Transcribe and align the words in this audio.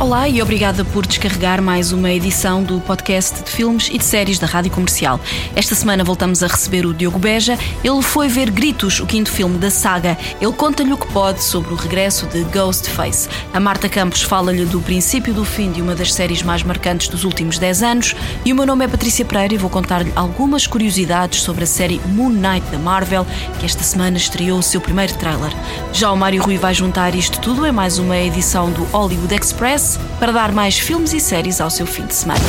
Olá 0.00 0.26
e 0.26 0.40
obrigada 0.40 0.82
por 0.82 1.06
descarregar 1.06 1.60
mais 1.60 1.92
uma 1.92 2.10
edição 2.10 2.62
do 2.62 2.80
podcast 2.80 3.42
de 3.42 3.50
filmes 3.50 3.90
e 3.92 3.98
de 3.98 4.04
séries 4.04 4.38
da 4.38 4.46
Rádio 4.46 4.70
Comercial. 4.70 5.20
Esta 5.54 5.74
semana 5.74 6.02
voltamos 6.02 6.42
a 6.42 6.46
receber 6.46 6.86
o 6.86 6.94
Diogo 6.94 7.18
Beja. 7.18 7.58
Ele 7.84 8.00
foi 8.00 8.26
ver 8.26 8.50
Gritos, 8.50 8.98
o 9.00 9.06
quinto 9.06 9.30
filme 9.30 9.58
da 9.58 9.70
saga. 9.70 10.16
Ele 10.40 10.52
conta-lhe 10.54 10.90
o 10.90 10.96
que 10.96 11.06
pode 11.12 11.44
sobre 11.44 11.74
o 11.74 11.76
regresso 11.76 12.26
de 12.28 12.44
Ghostface. 12.44 13.28
A 13.52 13.60
Marta 13.60 13.90
Campos 13.90 14.22
fala-lhe 14.22 14.64
do 14.64 14.80
princípio 14.80 15.34
do 15.34 15.44
fim 15.44 15.70
de 15.70 15.82
uma 15.82 15.94
das 15.94 16.14
séries 16.14 16.42
mais 16.42 16.62
marcantes 16.62 17.08
dos 17.08 17.24
últimos 17.24 17.58
10 17.58 17.82
anos. 17.82 18.16
E 18.42 18.54
o 18.54 18.56
meu 18.56 18.64
nome 18.64 18.86
é 18.86 18.88
Patrícia 18.88 19.26
Pereira 19.26 19.52
e 19.52 19.58
vou 19.58 19.68
contar-lhe 19.68 20.14
algumas 20.16 20.66
curiosidades 20.66 21.42
sobre 21.42 21.64
a 21.64 21.66
série 21.66 22.00
Moon 22.06 22.30
Knight 22.30 22.66
da 22.72 22.78
Marvel, 22.78 23.26
que 23.58 23.66
esta 23.66 23.84
semana 23.84 24.16
estreou 24.16 24.60
o 24.60 24.62
seu 24.62 24.80
primeiro 24.80 25.12
trailer. 25.18 25.52
Já 25.92 26.10
o 26.10 26.16
Mário 26.16 26.42
Rui 26.42 26.56
vai 26.56 26.72
juntar 26.72 27.14
isto 27.14 27.38
tudo 27.38 27.66
em 27.66 27.72
mais 27.72 27.98
uma 27.98 28.16
edição 28.16 28.70
do 28.70 28.84
Hollywood 28.84 29.34
Express 29.34 29.89
para 30.18 30.32
dar 30.32 30.52
mais 30.52 30.78
filmes 30.78 31.12
e 31.12 31.20
séries 31.20 31.60
ao 31.60 31.70
seu 31.70 31.86
fim 31.86 32.06
de 32.06 32.14
semana. 32.14 32.40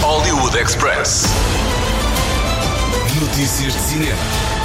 Hollywood 0.00 0.56
Express. 0.56 1.26
Notícias 3.20 3.74
de 3.74 3.80
cinema. 3.80 4.57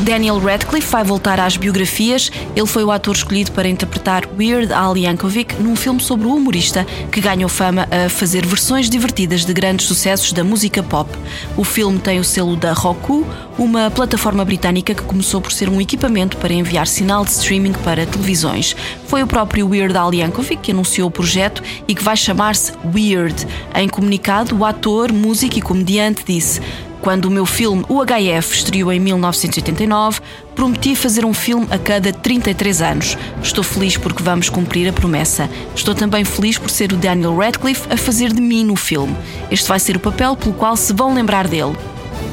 Daniel 0.00 0.38
Radcliffe 0.38 0.90
vai 0.90 1.02
voltar 1.02 1.40
às 1.40 1.56
biografias. 1.56 2.30
Ele 2.54 2.66
foi 2.66 2.84
o 2.84 2.90
ator 2.90 3.14
escolhido 3.14 3.50
para 3.52 3.68
interpretar 3.68 4.28
Weird 4.38 4.72
Al 4.72 4.96
Yankovic 4.96 5.60
num 5.60 5.74
filme 5.74 6.00
sobre 6.00 6.26
o 6.26 6.34
humorista 6.34 6.86
que 7.10 7.20
ganhou 7.20 7.48
fama 7.48 7.88
a 7.90 8.08
fazer 8.08 8.46
versões 8.46 8.88
divertidas 8.88 9.44
de 9.44 9.52
grandes 9.52 9.86
sucessos 9.86 10.32
da 10.32 10.44
música 10.44 10.82
pop. 10.82 11.10
O 11.56 11.64
filme 11.64 11.98
tem 11.98 12.20
o 12.20 12.24
selo 12.24 12.54
da 12.54 12.72
Roku, 12.72 13.26
uma 13.58 13.90
plataforma 13.90 14.44
britânica 14.44 14.94
que 14.94 15.02
começou 15.02 15.40
por 15.40 15.50
ser 15.50 15.68
um 15.68 15.80
equipamento 15.80 16.36
para 16.36 16.52
enviar 16.52 16.86
sinal 16.86 17.24
de 17.24 17.32
streaming 17.32 17.72
para 17.72 18.06
televisões. 18.06 18.76
Foi 19.06 19.22
o 19.22 19.26
próprio 19.26 19.68
Weird 19.68 19.96
Al 19.96 20.14
Yankovic 20.14 20.62
que 20.62 20.70
anunciou 20.70 21.08
o 21.08 21.10
projeto 21.10 21.62
e 21.88 21.94
que 21.94 22.04
vai 22.04 22.16
chamar-se 22.16 22.72
Weird. 22.94 23.46
Em 23.74 23.88
comunicado, 23.88 24.56
o 24.56 24.64
ator, 24.64 25.12
músico 25.12 25.58
e 25.58 25.62
comediante 25.62 26.22
disse 26.24 26.60
quando 27.08 27.24
o 27.24 27.30
meu 27.30 27.46
filme 27.46 27.86
O 27.88 28.04
HF 28.04 28.54
estreou 28.54 28.92
em 28.92 29.00
1989, 29.00 30.20
prometi 30.54 30.94
fazer 30.94 31.24
um 31.24 31.32
filme 31.32 31.66
a 31.70 31.78
cada 31.78 32.12
33 32.12 32.82
anos. 32.82 33.16
Estou 33.42 33.64
feliz 33.64 33.96
porque 33.96 34.22
vamos 34.22 34.50
cumprir 34.50 34.86
a 34.90 34.92
promessa. 34.92 35.48
Estou 35.74 35.94
também 35.94 36.22
feliz 36.22 36.58
por 36.58 36.68
ser 36.68 36.92
o 36.92 36.98
Daniel 36.98 37.34
Radcliffe 37.34 37.90
a 37.90 37.96
fazer 37.96 38.30
de 38.30 38.42
mim 38.42 38.62
no 38.62 38.76
filme. 38.76 39.16
Este 39.50 39.66
vai 39.66 39.80
ser 39.80 39.96
o 39.96 40.00
papel 40.00 40.36
pelo 40.36 40.52
qual 40.52 40.76
se 40.76 40.92
vão 40.92 41.14
lembrar 41.14 41.48
dele. 41.48 41.74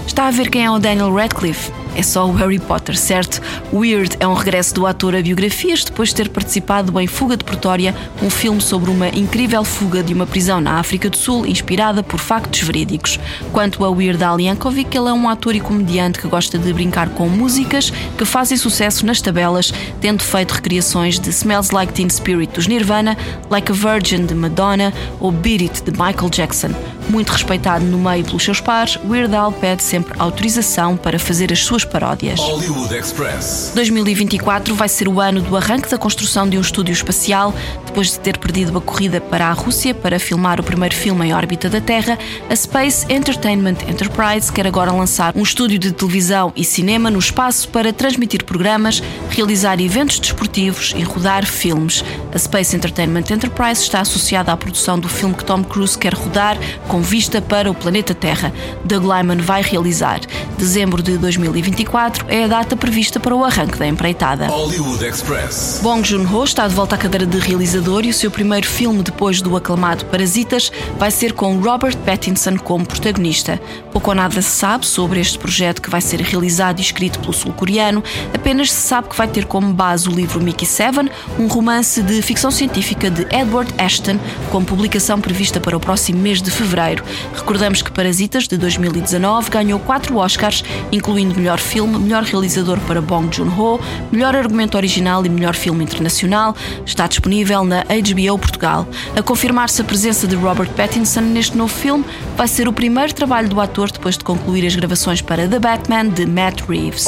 Está 0.06 0.28
a 0.28 0.32
ver 0.32 0.50
quem 0.50 0.66
é 0.66 0.70
o 0.70 0.78
Daniel 0.78 1.16
Radcliffe? 1.16 1.72
É 1.96 2.04
só 2.04 2.28
o 2.28 2.34
Harry 2.34 2.60
Potter, 2.60 2.98
certo? 2.98 3.42
Weird 3.74 4.18
é 4.20 4.28
um 4.28 4.34
regresso 4.34 4.74
do 4.76 4.86
ator 4.86 5.16
a 5.16 5.22
biografias 5.22 5.84
depois 5.84 6.10
de 6.10 6.16
ter 6.16 6.30
participado 6.30 7.00
em 7.00 7.08
Fuga 7.08 7.38
de 7.38 7.44
Pretória, 7.44 7.96
um 8.22 8.30
filme 8.30 8.60
sobre 8.60 8.92
uma 8.92 9.08
incrível 9.08 9.64
fuga 9.64 10.04
de 10.04 10.14
uma 10.14 10.28
prisão 10.28 10.60
na 10.60 10.80
África 10.80 11.10
do 11.10 11.16
Sul, 11.16 11.46
inspirada 11.46 12.04
por 12.04 12.20
factos 12.20 12.62
verídicos. 12.62 13.18
Quanto 13.54 13.86
a 13.86 13.90
Weird 13.90 14.22
Al 14.24 14.40
Yankovic, 14.40 14.96
ele 14.96 15.08
é 15.08 15.14
um 15.14 15.30
ator 15.30 15.56
e 15.56 15.62
comediante 15.62 16.20
que 16.20 16.28
gosta 16.28 16.60
de 16.60 16.74
brincar 16.74 17.10
com 17.10 17.30
músicas 17.30 17.92
que 18.18 18.26
fazem 18.26 18.58
sucesso 18.58 19.06
nas 19.06 19.22
tabelas, 19.22 19.74
tendo 20.02 20.22
feito 20.22 20.52
recriações 20.52 21.18
de 21.18 21.30
Smells 21.30 21.74
Like 21.74 21.94
Teen 21.94 22.10
Spirit 22.10 22.54
dos 22.54 22.68
Nirvana, 22.68 23.18
Like 23.50 23.72
a 23.72 23.76
Virgin 23.76 24.26
de 24.26 24.36
Madonna 24.36 24.94
ou 25.20 25.32
Beat 25.32 25.62
It 25.62 25.84
de 25.84 25.92
Michael 25.92 26.30
Jackson. 26.30 26.70
Muito 27.10 27.30
respeitado 27.30 27.86
no 27.86 28.00
meio 28.00 28.26
pelos 28.26 28.44
seus 28.44 28.60
pares, 28.60 28.98
Weird 29.08 29.36
Al 29.36 29.52
pede 29.52 29.84
sempre 29.84 30.16
autorização 30.18 30.98
para 30.98 31.20
fazer 31.20 31.52
as 31.54 31.60
suas 31.60 31.86
paródias. 31.86 32.40
Hollywood 32.40 32.96
Express. 32.96 33.72
2024 33.76 34.74
vai 34.74 34.90
ser 34.90 35.08
o 35.08 35.22
ano 35.22 35.42
do 35.42 35.56
arranque 35.56 35.90
da 35.90 35.98
construção 35.98 36.50
de 36.50 36.58
um 36.58 36.62
estúdio 36.62 36.94
espacial. 36.94 37.54
Depois 37.86 38.12
de 38.12 38.20
ter 38.20 38.38
perdido 38.38 38.78
a 38.78 38.82
corrida 38.82 39.22
para 39.22 39.48
a 39.48 39.54
Rússia 39.54 39.94
para 39.94 40.20
filmar 40.20 40.60
o 40.60 40.64
primeiro 40.64 40.96
filme 40.96 41.28
em 41.28 41.34
órbita 41.34 41.70
da 41.70 41.80
Terra, 41.80 42.18
a 42.50 42.56
Space 42.56 43.06
Entertainment 43.08 43.78
Enterprise 43.88 44.52
quer 44.52 44.68
agora 44.68 44.92
lançar 44.92 45.34
um 45.36 45.44
estúdio 45.44 45.78
de 45.78 45.92
televisão 45.92 46.52
e 46.56 46.64
cinema 46.64 47.12
no 47.12 47.20
espaço 47.20 47.70
para 47.70 47.94
transmitir 47.94 48.44
programas, 48.44 49.02
realizar 49.30 49.80
eventos 49.80 50.20
desportivos 50.20 50.94
e 50.98 51.04
rodar 51.04 51.46
filmes. 51.46 52.04
A 52.34 52.38
Space 52.38 52.76
Entertainment 52.76 53.26
Enterprise 53.32 53.82
está 53.82 54.02
associada 54.02 54.52
à 54.52 54.58
produção 54.58 55.00
do 55.00 55.08
filme 55.08 55.36
que 55.36 55.46
Tom 55.46 55.64
Cruise 55.64 55.98
quer 55.98 56.14
rodar 56.14 56.58
com 56.88 56.95
vista 57.02 57.42
para 57.42 57.70
o 57.70 57.74
planeta 57.74 58.14
Terra. 58.14 58.54
Doug 58.84 59.04
Lyman 59.04 59.38
vai 59.38 59.62
realizar. 59.62 60.22
Dezembro 60.58 61.02
de 61.02 61.18
2024 61.18 62.26
é 62.28 62.44
a 62.44 62.48
data 62.48 62.76
prevista 62.76 63.20
para 63.20 63.36
o 63.36 63.44
arranque 63.44 63.78
da 63.78 63.88
empreitada. 63.88 64.48
Hollywood 64.48 65.06
Express. 65.06 65.80
Bong 65.82 66.08
Joon-ho 66.08 66.44
está 66.44 66.68
de 66.68 66.74
volta 66.74 66.96
à 66.96 66.98
cadeira 66.98 67.26
de 67.26 67.38
realizador 67.40 68.06
e 68.06 68.10
o 68.10 68.14
seu 68.14 68.32
primeiro 68.32 68.68
filme 68.68 69.04
depois 69.04 69.42
do 69.42 69.56
aclamado 69.56 70.06
Parasitas 70.06 70.72
vai 70.98 71.12
ser 71.12 71.34
com 71.34 71.60
Robert 71.60 71.98
Pattinson 71.98 72.58
como 72.58 72.86
protagonista. 72.86 73.60
Pouco 73.92 74.10
ou 74.10 74.16
nada 74.16 74.42
se 74.42 74.50
sabe 74.50 74.86
sobre 74.86 75.20
este 75.20 75.38
projeto 75.38 75.82
que 75.82 75.90
vai 75.90 76.02
ser 76.02 76.22
realizado 76.22 76.80
e 76.80 76.82
escrito 76.82 77.20
pelo 77.20 77.34
sul-coreano, 77.34 78.04
apenas 78.34 78.72
se 78.72 78.88
sabe 78.88 79.10
que 79.10 79.16
vai 79.16 79.28
ter 79.28 79.46
como 79.46 79.74
base 79.74 80.08
o 80.08 80.12
livro 80.12 80.42
Mickey 80.42 80.66
Seven, 80.66 81.10
um 81.40 81.48
romance 81.48 82.02
de 82.02 82.22
ficção 82.22 82.52
científica 82.52 83.10
de 83.10 83.24
Edward 83.36 83.74
Ashton, 83.78 84.18
com 84.52 84.64
publicação 84.64 85.20
prevista 85.20 85.60
para 85.60 85.76
o 85.76 85.80
próximo 85.80 86.20
mês 86.20 86.42
de 86.42 86.52
fevereiro. 86.52 86.85
Recordamos 87.34 87.82
que 87.82 87.92
Parasitas, 87.92 88.48
de 88.48 88.58
2019, 88.58 89.50
ganhou 89.50 89.80
quatro 89.80 90.18
Oscars, 90.18 90.64
incluindo 90.92 91.36
melhor 91.36 91.60
filme, 91.60 91.98
melhor 91.98 92.24
realizador 92.24 92.80
para 92.82 93.02
Bong 93.02 93.34
Joon-ho, 93.36 93.80
melhor 94.12 94.36
argumento 94.36 94.78
original 94.78 95.26
e 95.26 95.30
melhor 95.30 95.56
filme 95.56 95.84
internacional. 95.84 96.56
Está 96.86 97.08
disponível 97.08 97.64
na 97.64 97.84
HBO 97.84 98.38
Portugal. 98.38 98.88
A 99.16 99.22
confirmar-se 99.22 99.82
a 99.82 99.86
presença 99.86 100.28
de 100.28 100.36
Robert 100.36 100.70
Pattinson 100.72 101.22
neste 101.22 101.58
novo 101.58 101.74
filme, 101.74 102.06
vai 102.36 102.48
ser 102.48 102.68
o 102.68 102.74
primeiro 102.74 103.14
trabalho 103.14 103.50
do 103.50 103.60
ator 103.60 103.92
depois 103.92 104.18
de 104.18 104.24
concluir 104.24 104.66
as 104.66 104.76
gravações 104.76 105.22
para 105.22 105.48
The 105.48 105.60
Batman 105.60 106.10
de 106.10 106.26
Matt 106.26 106.62
Reeves. 106.68 107.06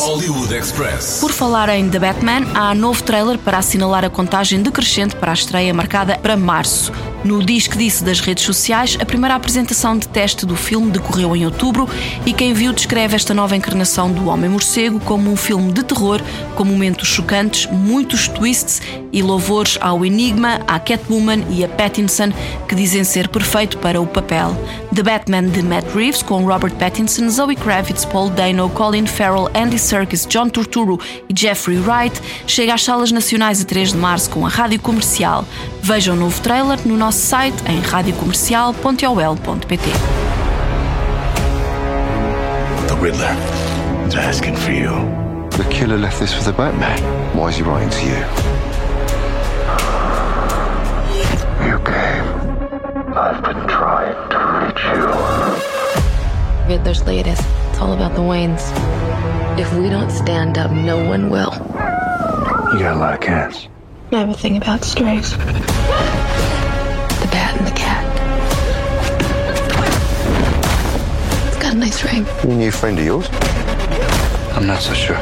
Por 1.19 1.31
falar 1.31 1.69
em 1.69 1.89
The 1.89 1.99
Batman, 1.99 2.41
há 2.53 2.73
novo 2.73 3.03
trailer 3.03 3.37
para 3.37 3.57
assinalar 3.57 4.05
a 4.05 4.09
contagem 4.09 4.61
decrescente 4.61 5.15
para 5.15 5.31
a 5.31 5.33
estreia 5.33 5.73
marcada 5.73 6.17
para 6.17 6.37
março. 6.37 6.91
No 7.27 7.43
Diz 7.43 7.67
que 7.67 7.77
Disse 7.77 8.05
das 8.05 8.21
redes 8.21 8.45
sociais, 8.45 8.97
a 9.01 9.05
primeira 9.05 9.35
apresentação 9.35 9.97
de 9.97 10.07
teste 10.07 10.45
do 10.45 10.55
filme 10.55 10.89
decorreu 10.89 11.35
em 11.35 11.43
outubro 11.43 11.85
e 12.25 12.31
quem 12.31 12.53
viu 12.53 12.71
descreve 12.71 13.17
esta 13.17 13.33
nova 13.33 13.53
encarnação 13.53 14.09
do 14.09 14.29
Homem-Morcego 14.29 14.97
como 15.01 15.29
um 15.29 15.35
filme 15.35 15.73
de 15.73 15.83
terror, 15.83 16.21
com 16.55 16.63
momentos 16.63 17.09
chocantes, 17.09 17.65
muitos 17.69 18.29
twists 18.29 18.81
e 19.11 19.21
louvores 19.21 19.77
ao 19.81 20.05
Enigma, 20.05 20.61
à 20.65 20.79
Catwoman 20.79 21.43
e 21.49 21.65
a 21.65 21.67
Pattinson, 21.67 22.31
que 22.65 22.75
dizem 22.75 23.03
ser 23.03 23.27
perfeito 23.27 23.77
para 23.79 23.99
o 23.99 24.07
papel. 24.07 24.55
The 24.97 25.03
Batman 25.03 25.49
de 25.49 25.61
Matt 25.61 25.85
Reeves, 25.93 26.23
com 26.23 26.43
Robert 26.43 26.73
Pattinson, 26.73 27.29
Zoe 27.29 27.55
Kravitz, 27.55 28.03
Paul 28.03 28.31
Dano, 28.31 28.67
Colin 28.67 29.05
Farrell, 29.05 29.47
Andy 29.53 29.77
Serkis, 29.77 30.25
John 30.25 30.49
Turturro 30.49 30.99
e 31.29 31.39
Jeffrey 31.39 31.77
Wright, 31.77 32.19
chega 32.47 32.73
às 32.73 32.81
salas 32.81 33.11
nacionais 33.11 33.61
a 33.61 33.65
3 33.65 33.91
de 33.91 33.97
março 33.99 34.27
com 34.31 34.43
a 34.43 34.49
rádio 34.49 34.79
comercial. 34.79 35.45
Vejam 35.83 36.15
o 36.15 36.19
novo 36.19 36.41
trailer 36.41 36.79
no 36.83 36.97
nosso 36.97 37.19
site 37.19 37.55
em 37.67 37.79
radiocomercial.ol.pt. 37.79 39.89
The 42.87 42.95
Riddler 42.99 43.35
is 44.07 44.15
asking 44.15 44.55
for 44.55 44.71
you. 44.71 44.93
The 45.51 45.65
killer 45.65 45.99
left 45.99 46.17
this 46.17 46.33
for 46.33 46.43
the 46.43 46.53
Batman. 46.53 46.97
Why 47.35 47.51
is 47.51 47.57
he 47.57 47.61
writing 47.61 47.91
to 47.91 48.03
you? 48.03 48.17
You 48.17 48.76
Riddler's 56.67 57.05
latest. 57.05 57.43
It's 57.69 57.79
all 57.79 57.93
about 57.93 58.13
the 58.15 58.21
Waynes. 58.21 58.61
If 59.57 59.73
we 59.73 59.89
don't 59.89 60.11
stand 60.11 60.57
up, 60.57 60.71
no 60.71 60.97
one 61.03 61.29
will. 61.29 61.53
You 62.73 62.79
got 62.79 62.95
a 62.95 62.99
lot 62.99 63.13
of 63.13 63.21
cats. 63.21 63.67
I 64.11 64.17
have 64.17 64.29
a 64.29 64.33
thing 64.33 64.57
about 64.57 64.83
strays. 64.83 65.31
The 65.31 65.37
bat 67.31 67.55
and 67.57 67.67
the 67.67 67.71
cat. 67.71 68.03
It's 71.47 71.57
got 71.57 71.73
a 71.73 71.77
nice 71.77 72.03
ring. 72.03 72.25
You 72.43 72.51
a 72.51 72.55
new 72.57 72.71
friend 72.71 72.99
of 72.99 73.05
yours? 73.05 73.29
I'm 74.55 74.67
not 74.67 74.81
so 74.81 74.93
sure. 74.93 75.19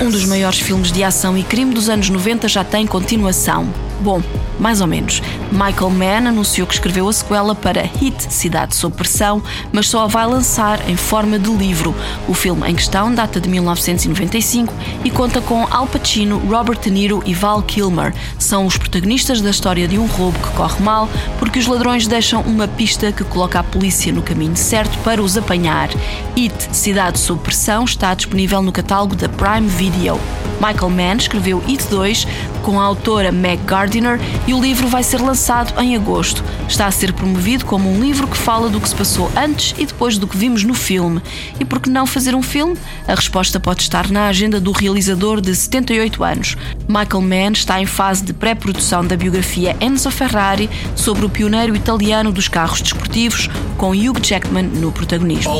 Um 0.00 0.10
dos 0.10 0.24
maiores 0.26 0.60
filmes 0.60 0.92
de 0.92 1.02
ação 1.02 1.36
e 1.36 1.42
crime 1.42 1.74
dos 1.74 1.88
anos 1.88 2.08
90 2.08 2.48
já 2.48 2.62
tem 2.64 2.86
continuação. 2.86 3.66
Bom, 4.00 4.22
mais 4.58 4.80
ou 4.80 4.86
menos. 4.86 5.22
Michael 5.50 5.90
Mann 5.90 6.28
anunciou 6.28 6.66
que 6.66 6.74
escreveu 6.74 7.08
a 7.08 7.12
sequela 7.12 7.54
para 7.54 7.82
Hit 7.82 8.32
Cidade 8.32 8.74
sob 8.74 8.96
Pressão, 8.96 9.42
mas 9.72 9.88
só 9.88 10.04
a 10.04 10.06
vai 10.06 10.26
lançar 10.26 10.88
em 10.88 10.96
forma 10.96 11.38
de 11.38 11.50
livro. 11.50 11.94
O 12.28 12.34
filme 12.34 12.68
em 12.68 12.74
questão 12.74 13.14
data 13.14 13.40
de 13.40 13.48
1995 13.48 14.74
e 15.04 15.10
conta 15.10 15.40
com 15.40 15.66
Al 15.70 15.86
Pacino, 15.86 16.38
Robert 16.38 16.80
De 16.80 16.90
Niro 16.90 17.22
e 17.24 17.32
Val 17.34 17.62
Kilmer. 17.62 18.12
São 18.38 18.66
os 18.66 18.76
protagonistas 18.76 19.40
da 19.40 19.50
história 19.50 19.86
de 19.86 19.98
um 19.98 20.06
roubo 20.06 20.38
que 20.38 20.56
corre 20.56 20.82
mal 20.82 21.08
porque 21.38 21.58
os 21.58 21.66
ladrões 21.66 22.06
deixam 22.06 22.42
uma 22.42 22.66
pista 22.66 23.12
que 23.12 23.24
coloca 23.24 23.60
a 23.60 23.64
polícia 23.64 24.12
no 24.12 24.22
caminho 24.22 24.56
certo 24.56 24.98
para 24.98 25.22
os 25.22 25.36
apanhar. 25.36 25.88
Hit 26.36 26.54
Cidade 26.72 27.18
sob 27.18 27.40
Pressão 27.40 27.84
está 27.84 28.12
disponível 28.14 28.60
no 28.60 28.72
catálogo 28.72 29.14
da 29.14 29.28
Prime 29.28 29.68
Video. 29.68 30.18
Michael 30.60 30.90
Mann 30.90 31.16
escreveu 31.16 31.62
It 31.68 31.86
2 31.88 32.26
com 32.64 32.80
a 32.80 32.82
autora 32.82 33.30
Meg 33.30 33.62
Gardiner 33.64 34.18
e 34.46 34.54
o 34.54 34.60
livro 34.60 34.88
vai 34.88 35.02
ser 35.02 35.20
lançado 35.20 35.78
em 35.80 35.94
agosto. 35.94 36.42
Está 36.66 36.86
a 36.86 36.90
ser 36.90 37.12
promovido 37.12 37.66
como 37.66 37.92
um 37.92 38.00
livro 38.00 38.26
que 38.26 38.38
fala 38.38 38.70
do 38.70 38.80
que 38.80 38.88
se 38.88 38.94
passou 38.94 39.30
antes 39.36 39.74
e 39.78 39.84
depois 39.84 40.16
do 40.16 40.26
que 40.26 40.36
vimos 40.36 40.64
no 40.64 40.72
filme. 40.72 41.20
E 41.60 41.64
por 41.64 41.78
que 41.78 41.90
não 41.90 42.06
fazer 42.06 42.34
um 42.34 42.42
filme? 42.42 42.74
A 43.06 43.14
resposta 43.14 43.60
pode 43.60 43.82
estar 43.82 44.10
na 44.10 44.28
agenda 44.28 44.58
do 44.58 44.72
realizador 44.72 45.42
de 45.42 45.54
78 45.54 46.24
anos. 46.24 46.56
Michael 46.88 47.20
Mann 47.20 47.52
está 47.52 47.80
em 47.80 47.86
fase 47.86 48.24
de 48.24 48.32
pré-produção 48.32 49.06
da 49.06 49.14
biografia 49.14 49.76
Enzo 49.78 50.10
Ferrari 50.10 50.70
sobre 50.96 51.26
o 51.26 51.28
pioneiro 51.28 51.76
italiano 51.76 52.32
dos 52.32 52.48
carros 52.48 52.80
desportivos, 52.80 53.50
com 53.76 53.90
Hugh 53.90 54.18
Jackman 54.22 54.64
no 54.64 54.90
protagonismo. 54.90 55.52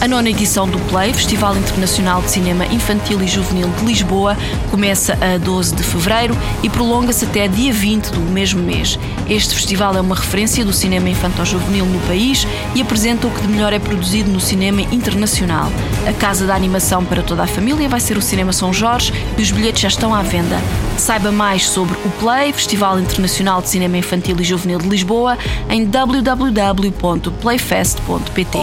A 0.00 0.06
nona 0.06 0.30
edição 0.30 0.68
do 0.68 0.78
Play, 0.90 1.12
Festival 1.12 1.56
Internacional 1.56 2.22
de 2.22 2.30
Cinema 2.30 2.66
Infantil 2.66 3.20
e 3.20 3.26
Juvenil 3.26 3.68
de 3.80 3.84
Lisboa, 3.84 4.36
começa 4.70 5.18
a 5.20 5.38
12 5.38 5.71
de 5.74 5.82
fevereiro 5.82 6.36
e 6.62 6.68
prolonga-se 6.68 7.24
até 7.24 7.48
dia 7.48 7.72
20 7.72 8.10
do 8.10 8.20
mesmo 8.20 8.62
mês. 8.62 8.98
Este 9.28 9.54
festival 9.54 9.96
é 9.96 10.00
uma 10.00 10.14
referência 10.14 10.64
do 10.64 10.72
cinema 10.72 11.08
infantil-juvenil 11.08 11.86
no 11.86 11.98
país 12.00 12.46
e 12.74 12.82
apresenta 12.82 13.26
o 13.26 13.30
que 13.30 13.42
de 13.42 13.48
melhor 13.48 13.72
é 13.72 13.78
produzido 13.78 14.30
no 14.30 14.40
cinema 14.40 14.82
internacional. 14.82 15.70
A 16.06 16.12
casa 16.12 16.46
da 16.46 16.54
animação 16.54 17.04
para 17.04 17.22
toda 17.22 17.44
a 17.44 17.46
família 17.46 17.88
vai 17.88 18.00
ser 18.00 18.16
o 18.16 18.22
Cinema 18.22 18.52
São 18.52 18.72
Jorge 18.72 19.12
e 19.38 19.42
os 19.42 19.50
bilhetes 19.50 19.82
já 19.82 19.88
estão 19.88 20.14
à 20.14 20.22
venda. 20.22 20.60
Saiba 20.98 21.32
mais 21.32 21.68
sobre 21.68 21.96
o 22.04 22.10
Play, 22.20 22.52
Festival 22.52 23.00
Internacional 23.00 23.62
de 23.62 23.70
Cinema 23.70 23.96
Infantil 23.96 24.36
e 24.38 24.44
Juvenil 24.44 24.78
de 24.78 24.88
Lisboa, 24.88 25.38
em 25.68 25.84
www.playfest.pt. 25.84 28.58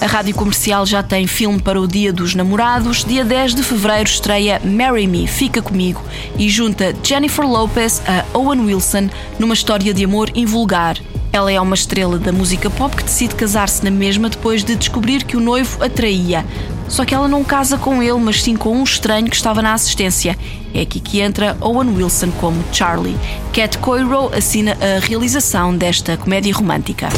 A 0.00 0.06
rádio 0.06 0.34
comercial 0.34 0.86
já 0.86 1.02
tem 1.02 1.26
filme 1.26 1.60
para 1.60 1.78
o 1.80 1.88
Dia 1.88 2.12
dos 2.12 2.34
Namorados. 2.34 3.04
Dia 3.04 3.24
10 3.24 3.54
de 3.54 3.62
fevereiro 3.62 4.08
estreia 4.08 4.60
Marry 4.64 5.06
Me, 5.06 5.26
Fica 5.26 5.60
Comigo, 5.72 6.02
e 6.36 6.50
junta 6.50 6.94
Jennifer 7.02 7.46
Lopez 7.46 8.02
a 8.06 8.36
Owen 8.36 8.60
Wilson 8.60 9.08
numa 9.38 9.54
história 9.54 9.94
de 9.94 10.04
amor 10.04 10.30
invulgar. 10.34 10.98
Ela 11.32 11.50
é 11.50 11.58
uma 11.58 11.74
estrela 11.74 12.18
da 12.18 12.30
música 12.30 12.68
pop 12.68 12.94
que 12.94 13.02
decide 13.02 13.34
casar-se 13.34 13.82
na 13.82 13.90
mesma 13.90 14.28
depois 14.28 14.62
de 14.62 14.76
descobrir 14.76 15.24
que 15.24 15.34
o 15.34 15.40
noivo 15.40 15.82
a 15.82 15.88
traía. 15.88 16.44
Só 16.88 17.06
que 17.06 17.14
ela 17.14 17.26
não 17.26 17.42
casa 17.42 17.78
com 17.78 18.02
ele, 18.02 18.18
mas 18.18 18.42
sim 18.42 18.54
com 18.54 18.76
um 18.76 18.84
estranho 18.84 19.30
que 19.30 19.36
estava 19.36 19.62
na 19.62 19.72
assistência. 19.72 20.36
É 20.74 20.82
aqui 20.82 21.00
que 21.00 21.20
entra 21.22 21.56
Owen 21.58 21.96
Wilson 21.96 22.30
como 22.32 22.62
Charlie. 22.70 23.16
Cat 23.54 23.78
Coiro 23.78 24.30
assina 24.36 24.76
a 24.78 25.00
realização 25.00 25.74
desta 25.74 26.18
comédia 26.18 26.52
romântica. 26.52 27.08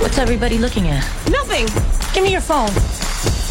What's 0.00 0.16
everybody 0.16 0.56
looking 0.56 0.88
at? 0.88 1.04
Nothing. 1.30 1.66
Give 2.14 2.22
me 2.22 2.32
your 2.32 2.40
phone. 2.40 2.72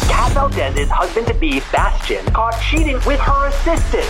Kat 0.08 0.32
Valdez's 0.32 0.90
husband-to-be, 0.90 1.60
Bastian, 1.72 2.24
caught 2.32 2.58
cheating 2.60 2.96
with 3.06 3.20
her 3.20 3.46
assistant. 3.48 4.04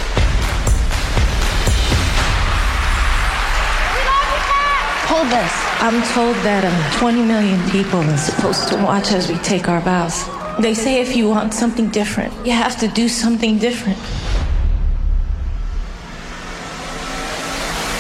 Hold 5.06 5.28
this. 5.28 5.52
I'm 5.80 6.02
told 6.14 6.34
that 6.44 6.64
uh, 6.64 6.98
20 6.98 7.22
million 7.24 7.60
people 7.70 8.00
are 8.00 8.16
supposed 8.16 8.68
to 8.68 8.76
watch 8.76 9.12
as 9.12 9.28
we 9.28 9.36
take 9.38 9.68
our 9.68 9.80
vows. 9.80 10.24
They 10.60 10.74
say 10.74 11.00
if 11.00 11.14
you 11.16 11.28
want 11.28 11.52
something 11.54 11.88
different, 11.90 12.32
you 12.46 12.52
have 12.52 12.78
to 12.80 12.88
do 12.88 13.08
something 13.08 13.58
different. 13.58 13.98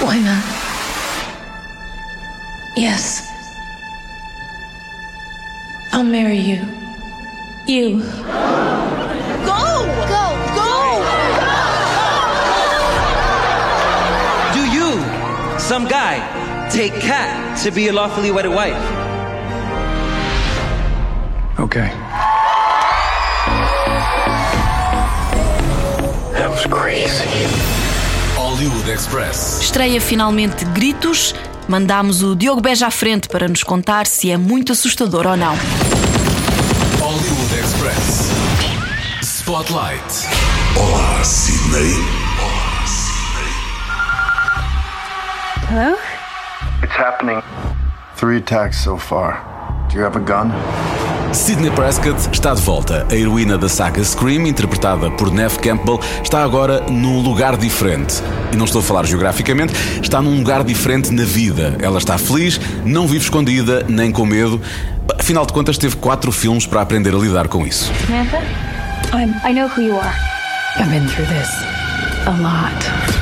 Why 0.00 0.18
not? 0.18 0.44
Yes. 2.76 3.30
I'll 5.92 6.04
marry 6.04 6.38
you. 6.38 6.83
You. 7.66 8.00
Go! 9.46 9.86
Go! 10.06 10.24
Go! 10.54 11.02
Do 14.52 14.60
you, 14.68 15.00
some 15.58 15.88
guy, 15.88 16.20
take 16.70 16.92
Kat 17.00 17.56
to 17.62 17.70
be 17.70 17.84
your 17.84 17.94
lawfully 17.94 18.30
wedded 18.30 18.52
wife? 18.52 18.76
Okay. 21.58 21.88
That 26.34 26.50
was 26.50 26.66
crazy. 26.66 27.24
Hollywood 28.36 28.90
Express. 28.90 29.62
Estreia 29.62 30.02
finalmente 30.02 30.66
Gritos. 30.66 31.34
Mandámos 31.66 32.22
o 32.22 32.36
Diogo 32.36 32.60
Beja 32.60 32.88
à 32.88 32.90
frente 32.90 33.26
para 33.26 33.48
nos 33.48 33.62
contar 33.62 34.06
se 34.06 34.30
é 34.30 34.36
muito 34.36 34.72
assustador 34.72 35.26
ou 35.26 35.34
não. 35.34 35.56
Spotlight. 39.54 40.26
Olá, 40.76 41.22
Sydney. 41.22 41.94
Hello? 45.68 45.96
It's 46.82 46.92
happening. 46.96 47.40
Three 48.16 48.38
attacks 48.38 48.78
so 48.78 48.98
far. 48.98 49.44
Do 49.88 49.96
you 49.96 50.04
have 50.04 50.16
a 50.16 50.20
gun? 50.20 50.50
Sidney 51.32 51.70
Prescott 51.70 52.18
está 52.32 52.52
de 52.52 52.62
volta. 52.62 53.06
A 53.08 53.14
heroína 53.14 53.56
da 53.56 53.68
saga 53.68 54.02
Scream, 54.02 54.44
interpretada 54.44 55.08
por 55.12 55.30
Neve 55.30 55.60
Campbell, 55.60 56.00
está 56.20 56.42
agora 56.42 56.80
num 56.90 57.22
lugar 57.22 57.56
diferente. 57.56 58.24
E 58.52 58.56
não 58.56 58.64
estou 58.64 58.80
a 58.80 58.82
falar 58.82 59.06
geograficamente, 59.06 59.72
está 60.02 60.20
num 60.20 60.36
lugar 60.36 60.64
diferente 60.64 61.12
na 61.12 61.24
vida. 61.24 61.76
Ela 61.80 61.98
está 61.98 62.18
feliz, 62.18 62.60
não 62.84 63.06
vive 63.06 63.22
escondida, 63.22 63.86
nem 63.88 64.10
com 64.10 64.26
medo. 64.26 64.60
Afinal 65.16 65.46
de 65.46 65.52
contas, 65.52 65.78
teve 65.78 65.94
quatro 65.94 66.32
filmes 66.32 66.66
para 66.66 66.80
aprender 66.80 67.14
a 67.14 67.18
lidar 67.18 67.46
com 67.46 67.64
isso. 67.64 67.92
Samantha? 68.04 68.73
I'm, 69.14 69.32
I 69.44 69.52
know 69.52 69.68
who 69.68 69.80
you 69.80 69.96
are. 69.96 70.14
I've 70.76 70.90
been 70.90 71.06
through 71.06 71.26
this 71.26 71.48
a 72.26 72.32
lot. 72.42 73.14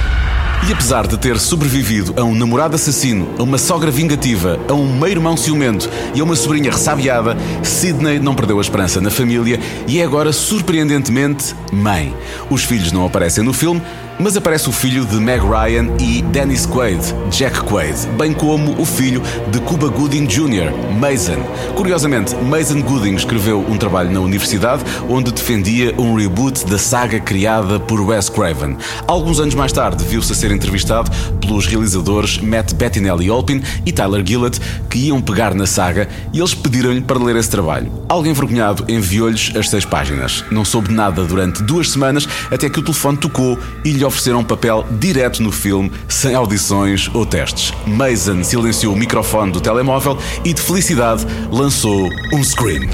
E 0.67 0.73
apesar 0.73 1.07
de 1.07 1.19
ter 1.19 1.39
sobrevivido 1.39 2.15
a 2.17 2.25
um 2.25 2.35
namorado 2.35 2.77
assassino, 2.77 3.29
a 3.37 3.43
uma 3.43 3.59
sogra 3.59 3.91
vingativa, 3.91 4.59
a 4.69 4.73
um 4.73 4.91
meio-irmão 4.91 5.37
ciumento 5.37 5.91
e 6.15 6.21
a 6.21 6.25
uma 6.25 6.37
sobrinha 6.37 6.71
ressabiada, 6.71 7.37
Sidney 7.63 8.21
não 8.21 8.35
perdeu 8.35 8.59
a 8.59 8.63
esperança 8.63 9.01
na 9.01 9.11
família 9.11 9.61
e 9.87 10.01
é 10.01 10.05
agora, 10.05 10.33
surpreendentemente, 10.33 11.55
mãe. 11.73 12.15
Os 12.49 12.65
filhos 12.65 12.93
não 12.93 13.05
aparecem 13.05 13.45
no 13.45 13.53
filme, 13.53 13.83
mas 14.19 14.37
aparece 14.37 14.69
o 14.69 14.73
filho 14.73 15.05
de 15.05 15.17
Meg 15.17 15.43
Ryan 15.43 15.89
e 15.99 16.23
Dennis 16.23 16.67
Quaid, 16.67 17.03
Jack 17.31 17.61
Quaid, 17.65 18.07
bem 18.19 18.33
como 18.33 18.81
o 18.81 18.85
filho 18.85 19.23
de 19.51 19.61
Cuba 19.61 19.89
Gooding 19.89 20.27
Jr., 20.27 20.73
Mason. 20.99 21.43
Curiosamente, 21.75 22.35
Mason 22.37 22.81
Gooding 22.83 23.15
escreveu 23.15 23.61
um 23.61 23.77
trabalho 23.77 24.11
na 24.11 24.21
universidade 24.21 24.85
onde 25.09 25.33
defendia 25.33 25.95
um 25.99 26.15
reboot 26.15 26.65
da 26.67 26.79
saga 26.79 27.19
criada 27.19 27.81
por 27.81 28.01
Wes 28.01 28.29
Craven. 28.29 28.77
Alguns 29.07 29.41
anos 29.41 29.55
mais 29.55 29.73
tarde, 29.73 30.05
viu-se 30.05 30.33
a 30.33 30.35
ser 30.35 30.53
entrevistado 30.53 31.11
pelos 31.41 31.67
realizadores 31.67 32.39
Matt 32.39 32.75
Bettinelli 32.75 33.31
Olpin 33.31 33.63
e 33.85 33.93
Tyler 33.93 34.25
Gillett, 34.25 34.61
que 34.89 34.99
iam 34.99 35.21
pegar 35.21 35.55
na 35.55 35.67
saga, 35.67 36.09
e 36.33 36.39
eles 36.39 36.55
pediram-lhe 36.55 37.01
para 37.01 37.19
ler 37.19 37.37
esse 37.37 37.51
trabalho. 37.51 37.91
Algo 38.09 38.29
envergonhado 38.29 38.85
enviou-lhes 38.89 39.53
as 39.57 39.69
seis 39.69 39.85
páginas. 39.85 40.45
Não 40.51 40.65
soube 40.65 40.93
nada 40.93 41.25
durante 41.25 41.63
duas 41.63 41.91
semanas, 41.91 42.29
até 42.51 42.69
que 42.69 42.79
o 42.79 42.83
telefone 42.83 43.19
tocou 43.19 43.59
e 43.85 43.91
lhe 43.91 44.02
ofereceram 44.05 44.41
um 44.41 44.45
papel 44.45 44.85
direto 44.91 45.43
no 45.43 45.53
filme, 45.53 45.91
sem 46.09 46.35
audições 46.35 47.11
ou 47.15 47.25
testes. 47.27 47.73
Mason 47.87 48.43
silenciou 48.43 48.95
o 48.95 48.97
microfone 48.97 49.53
do 49.53 49.61
telemóvel 49.61 50.19
e, 50.45 50.53
de 50.53 50.61
felicidade, 50.61 51.27
lançou 51.51 52.09
um 52.33 52.43
scream. 52.43 52.89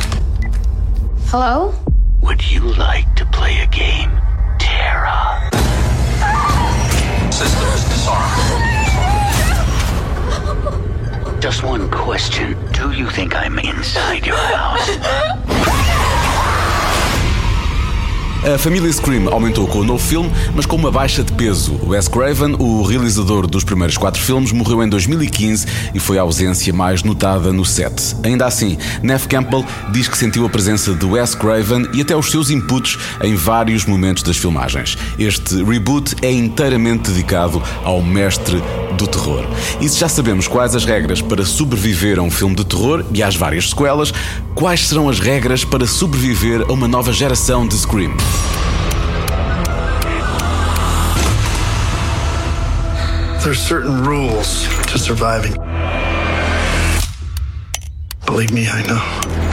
Hello? 1.33 1.75
Would 2.23 2.55
you 2.55 2.65
like 2.77 3.07
to 3.17 3.27
play 3.27 3.61
a 3.61 3.67
game, 3.67 4.11
Tara? 4.59 5.49
Systems 7.31 7.85
disarmed. 7.89 8.69
Just 11.41 11.63
one 11.63 11.89
question. 11.91 12.57
Do 12.73 12.91
you 12.91 13.09
think 13.11 13.35
I'm 13.35 13.59
inside 13.59 14.27
your 14.27 14.37
house? 14.37 15.48
A 18.45 18.57
família 18.57 18.91
Scream 18.93 19.29
aumentou 19.29 19.67
com 19.67 19.81
o 19.81 19.85
novo 19.85 20.03
filme, 20.03 20.31
mas 20.55 20.65
com 20.65 20.77
uma 20.77 20.93
baixa 20.93 21.25
de 21.25 21.33
peso. 21.33 21.79
Wes 21.85 22.07
Craven, 22.07 22.55
o 22.61 22.83
realizador 22.83 23.49
dos 23.49 23.65
primeiros 23.65 23.97
quatro 23.97 24.23
filmes, 24.23 24.53
morreu 24.53 24.83
em 24.83 24.89
2015 24.89 25.67
e 25.93 25.99
foi 25.99 26.19
a 26.19 26.23
ausência 26.23 26.73
mais 26.73 27.03
notada 27.03 27.53
no 27.53 27.65
set. 27.65 28.17
Ainda 28.23 28.47
assim, 28.47 28.79
Neff 29.03 29.27
Campbell 29.27 29.65
diz 29.91 30.07
que 30.07 30.17
sentiu 30.17 30.47
a 30.47 30.49
presença 30.49 30.95
de 30.95 31.05
Wes 31.05 31.35
Craven 31.35 31.89
e 31.93 32.01
até 32.01 32.17
os 32.17 32.31
seus 32.31 32.49
inputs 32.49 32.97
em 33.23 33.35
vários 33.35 33.85
momentos 33.85 34.23
das 34.23 34.37
filmagens. 34.37 34.97
Este 35.19 35.63
reboot 35.65 36.15
é 36.23 36.31
inteiramente 36.31 37.11
dedicado 37.11 37.61
ao 37.83 38.01
mestre 38.01 38.63
do 38.97 39.07
terror. 39.07 39.45
E 39.81 39.89
se 39.89 39.99
já 39.99 40.09
sabemos 40.09 40.47
quais 40.47 40.75
as 40.75 40.85
regras 40.85 41.21
para 41.21 41.45
sobreviver 41.45 42.19
a 42.19 42.23
um 42.23 42.31
filme 42.31 42.55
de 42.55 42.65
terror 42.65 43.05
e 43.13 43.23
às 43.23 43.37
várias 43.37 43.71
sequelas, 43.71 44.13
quais 44.59 44.89
serão 44.89 45.09
as 45.09 45.21
regras 45.21 45.65
para 45.65 45.87
sobreviver 45.87 46.63
a 46.69 46.73
uma 46.73 46.89
nova 46.89 47.13
geração 47.13 47.65
de 47.65 47.77
Scream? 47.77 48.13
There's 53.45 53.61
certain 53.61 54.03
rules 54.03 54.67
to 54.91 54.99
surviving. 54.99 55.55
Believe 58.27 58.53
me, 58.53 58.67
I 58.67 58.83
know. 58.89 59.48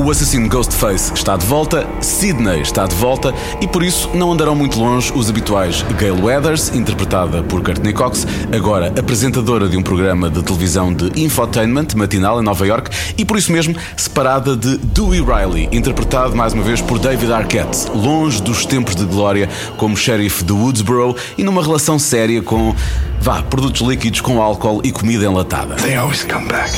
O 0.00 0.12
assassino 0.12 0.48
Ghostface 0.48 1.12
está 1.12 1.36
de 1.36 1.44
volta, 1.44 1.84
Sidney 2.00 2.60
está 2.60 2.86
de 2.86 2.94
volta 2.94 3.34
e 3.60 3.66
por 3.66 3.82
isso 3.82 4.08
não 4.14 4.30
andarão 4.30 4.54
muito 4.54 4.78
longe 4.78 5.12
os 5.12 5.28
habituais 5.28 5.84
Gail 5.98 6.24
Weathers, 6.24 6.68
interpretada 6.72 7.42
por 7.42 7.62
Courtney 7.62 7.92
Cox, 7.92 8.24
agora 8.54 8.92
apresentadora 8.96 9.68
de 9.68 9.76
um 9.76 9.82
programa 9.82 10.30
de 10.30 10.40
televisão 10.42 10.94
de 10.94 11.10
infotainment 11.20 11.88
matinal 11.96 12.40
em 12.40 12.44
Nova 12.44 12.64
York 12.64 12.90
e 13.18 13.24
por 13.24 13.36
isso 13.36 13.50
mesmo 13.50 13.74
separada 13.96 14.56
de 14.56 14.78
Dewey 14.78 15.20
Riley, 15.20 15.68
interpretado 15.72 16.36
mais 16.36 16.52
uma 16.52 16.62
vez 16.62 16.80
por 16.80 17.00
David 17.00 17.32
Arquette, 17.32 17.90
longe 17.92 18.40
dos 18.40 18.64
tempos 18.64 18.94
de 18.94 19.04
glória 19.04 19.48
como 19.76 19.96
sheriff 19.96 20.44
de 20.44 20.52
Woodsboro 20.52 21.16
e 21.36 21.42
numa 21.42 21.62
relação 21.62 21.98
séria 21.98 22.40
com, 22.40 22.72
vá, 23.20 23.42
produtos 23.42 23.80
líquidos 23.86 24.20
com 24.20 24.40
álcool 24.40 24.80
e 24.84 24.92
comida 24.92 25.24
enlatada. 25.24 25.74
They 25.74 25.96
always 25.96 26.22
come 26.22 26.46
back. 26.46 26.72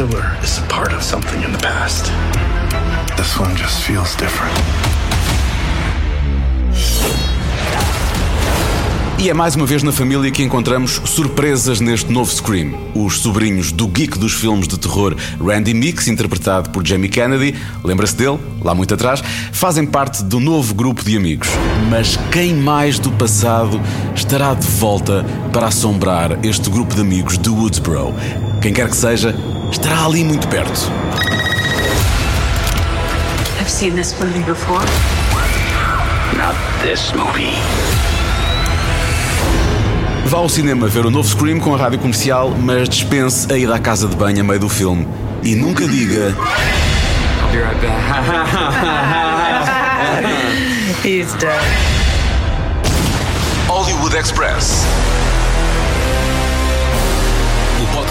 Killer 0.00 0.34
is 0.42 0.56
a 0.56 0.62
part 0.62 0.94
of 0.94 1.02
something 1.04 1.44
in 1.44 1.52
the 1.52 1.58
past. 1.58 2.06
This 3.18 3.38
one 3.38 3.54
just 3.54 3.82
feels 3.82 4.16
different. 4.16 4.50
E 9.18 9.28
é 9.28 9.34
mais 9.34 9.54
uma 9.54 9.66
vez 9.66 9.82
na 9.82 9.92
família 9.92 10.30
que 10.30 10.42
encontramos 10.42 11.02
surpresas 11.04 11.78
neste 11.80 12.10
novo 12.10 12.32
Scream. 12.32 12.72
Os 12.94 13.18
sobrinhos 13.18 13.72
do 13.72 13.86
geek 13.86 14.18
dos 14.18 14.32
filmes 14.32 14.66
de 14.66 14.78
terror 14.78 15.14
Randy 15.38 15.74
Mix, 15.74 16.08
interpretado 16.08 16.70
por 16.70 16.82
Jamie 16.86 17.10
Kennedy, 17.10 17.54
lembra-se 17.84 18.16
dele, 18.16 18.38
lá 18.62 18.74
muito 18.74 18.94
atrás, 18.94 19.22
fazem 19.52 19.84
parte 19.84 20.24
do 20.24 20.40
novo 20.40 20.74
grupo 20.74 21.04
de 21.04 21.14
amigos. 21.14 21.48
Mas 21.90 22.18
quem 22.32 22.54
mais 22.54 22.98
do 22.98 23.10
passado 23.10 23.78
estará 24.16 24.54
de 24.54 24.66
volta 24.66 25.26
para 25.52 25.66
assombrar 25.66 26.42
este 26.42 26.70
grupo 26.70 26.94
de 26.94 27.02
amigos 27.02 27.36
de 27.36 27.50
Woodsboro? 27.50 28.14
Quem 28.62 28.72
quer 28.72 28.88
que 28.88 28.96
seja, 28.96 29.34
estará 29.70 30.04
ali 30.04 30.24
muito 30.24 30.46
perto. 30.48 30.90
I've 33.60 33.70
seen 33.70 33.94
this 33.94 34.18
movie 34.18 34.42
before. 34.42 34.84
Not 36.36 36.56
this 36.82 37.12
movie. 37.12 37.54
Vá 40.26 40.38
ao 40.38 40.48
cinema 40.48 40.86
ver 40.86 41.06
o 41.06 41.10
novo 41.10 41.28
Scream 41.28 41.58
com 41.58 41.74
a 41.74 41.76
rádio 41.76 41.98
comercial, 41.98 42.50
mas 42.50 42.88
dispense 42.88 43.52
a 43.52 43.58
ida 43.58 43.74
à 43.74 43.78
casa 43.78 44.06
de 44.06 44.16
banho 44.16 44.40
a 44.40 44.44
meio 44.44 44.60
do 44.60 44.68
filme. 44.68 45.06
E 45.42 45.54
nunca 45.54 45.86
diga. 45.86 46.34
I'll 47.40 47.50
be 47.50 47.58
right 47.58 47.80
back. 47.80 48.00
He's 51.06 51.34
dead. 51.34 51.60
Hollywood 53.66 54.14
Express. 54.14 54.84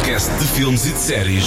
Podcast 0.09 0.31
de 0.39 0.45
filmes 0.45 0.85
e 0.87 0.91
de 0.91 0.97
séries 0.97 1.43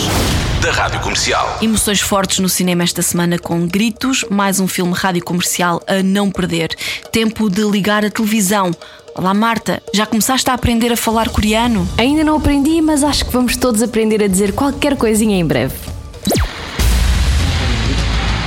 da 0.62 0.70
rádio 0.70 1.00
comercial. 1.00 1.58
Emoções 1.60 2.00
fortes 2.00 2.38
no 2.38 2.48
cinema 2.48 2.84
esta 2.84 3.02
semana 3.02 3.36
com 3.36 3.66
gritos, 3.66 4.24
mais 4.30 4.60
um 4.60 4.68
filme 4.68 4.92
rádio 4.94 5.24
comercial 5.24 5.82
a 5.86 6.00
não 6.00 6.30
perder. 6.30 6.76
Tempo 7.10 7.50
de 7.50 7.62
ligar 7.62 8.04
a 8.04 8.10
televisão. 8.10 8.70
Olá 9.16 9.34
Marta, 9.34 9.82
já 9.92 10.06
começaste 10.06 10.48
a 10.48 10.54
aprender 10.54 10.92
a 10.92 10.96
falar 10.96 11.28
coreano? 11.30 11.88
Ainda 11.98 12.22
não 12.22 12.36
aprendi, 12.36 12.80
mas 12.80 13.02
acho 13.02 13.24
que 13.24 13.32
vamos 13.32 13.56
todos 13.56 13.82
aprender 13.82 14.22
a 14.22 14.28
dizer 14.28 14.52
qualquer 14.52 14.96
coisinha 14.96 15.36
em 15.36 15.44
breve. 15.44 15.74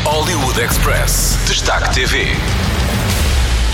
Hollywood 0.05 0.61
Express. 0.61 1.37
Destaque 1.45 1.93
TV. 1.93 2.27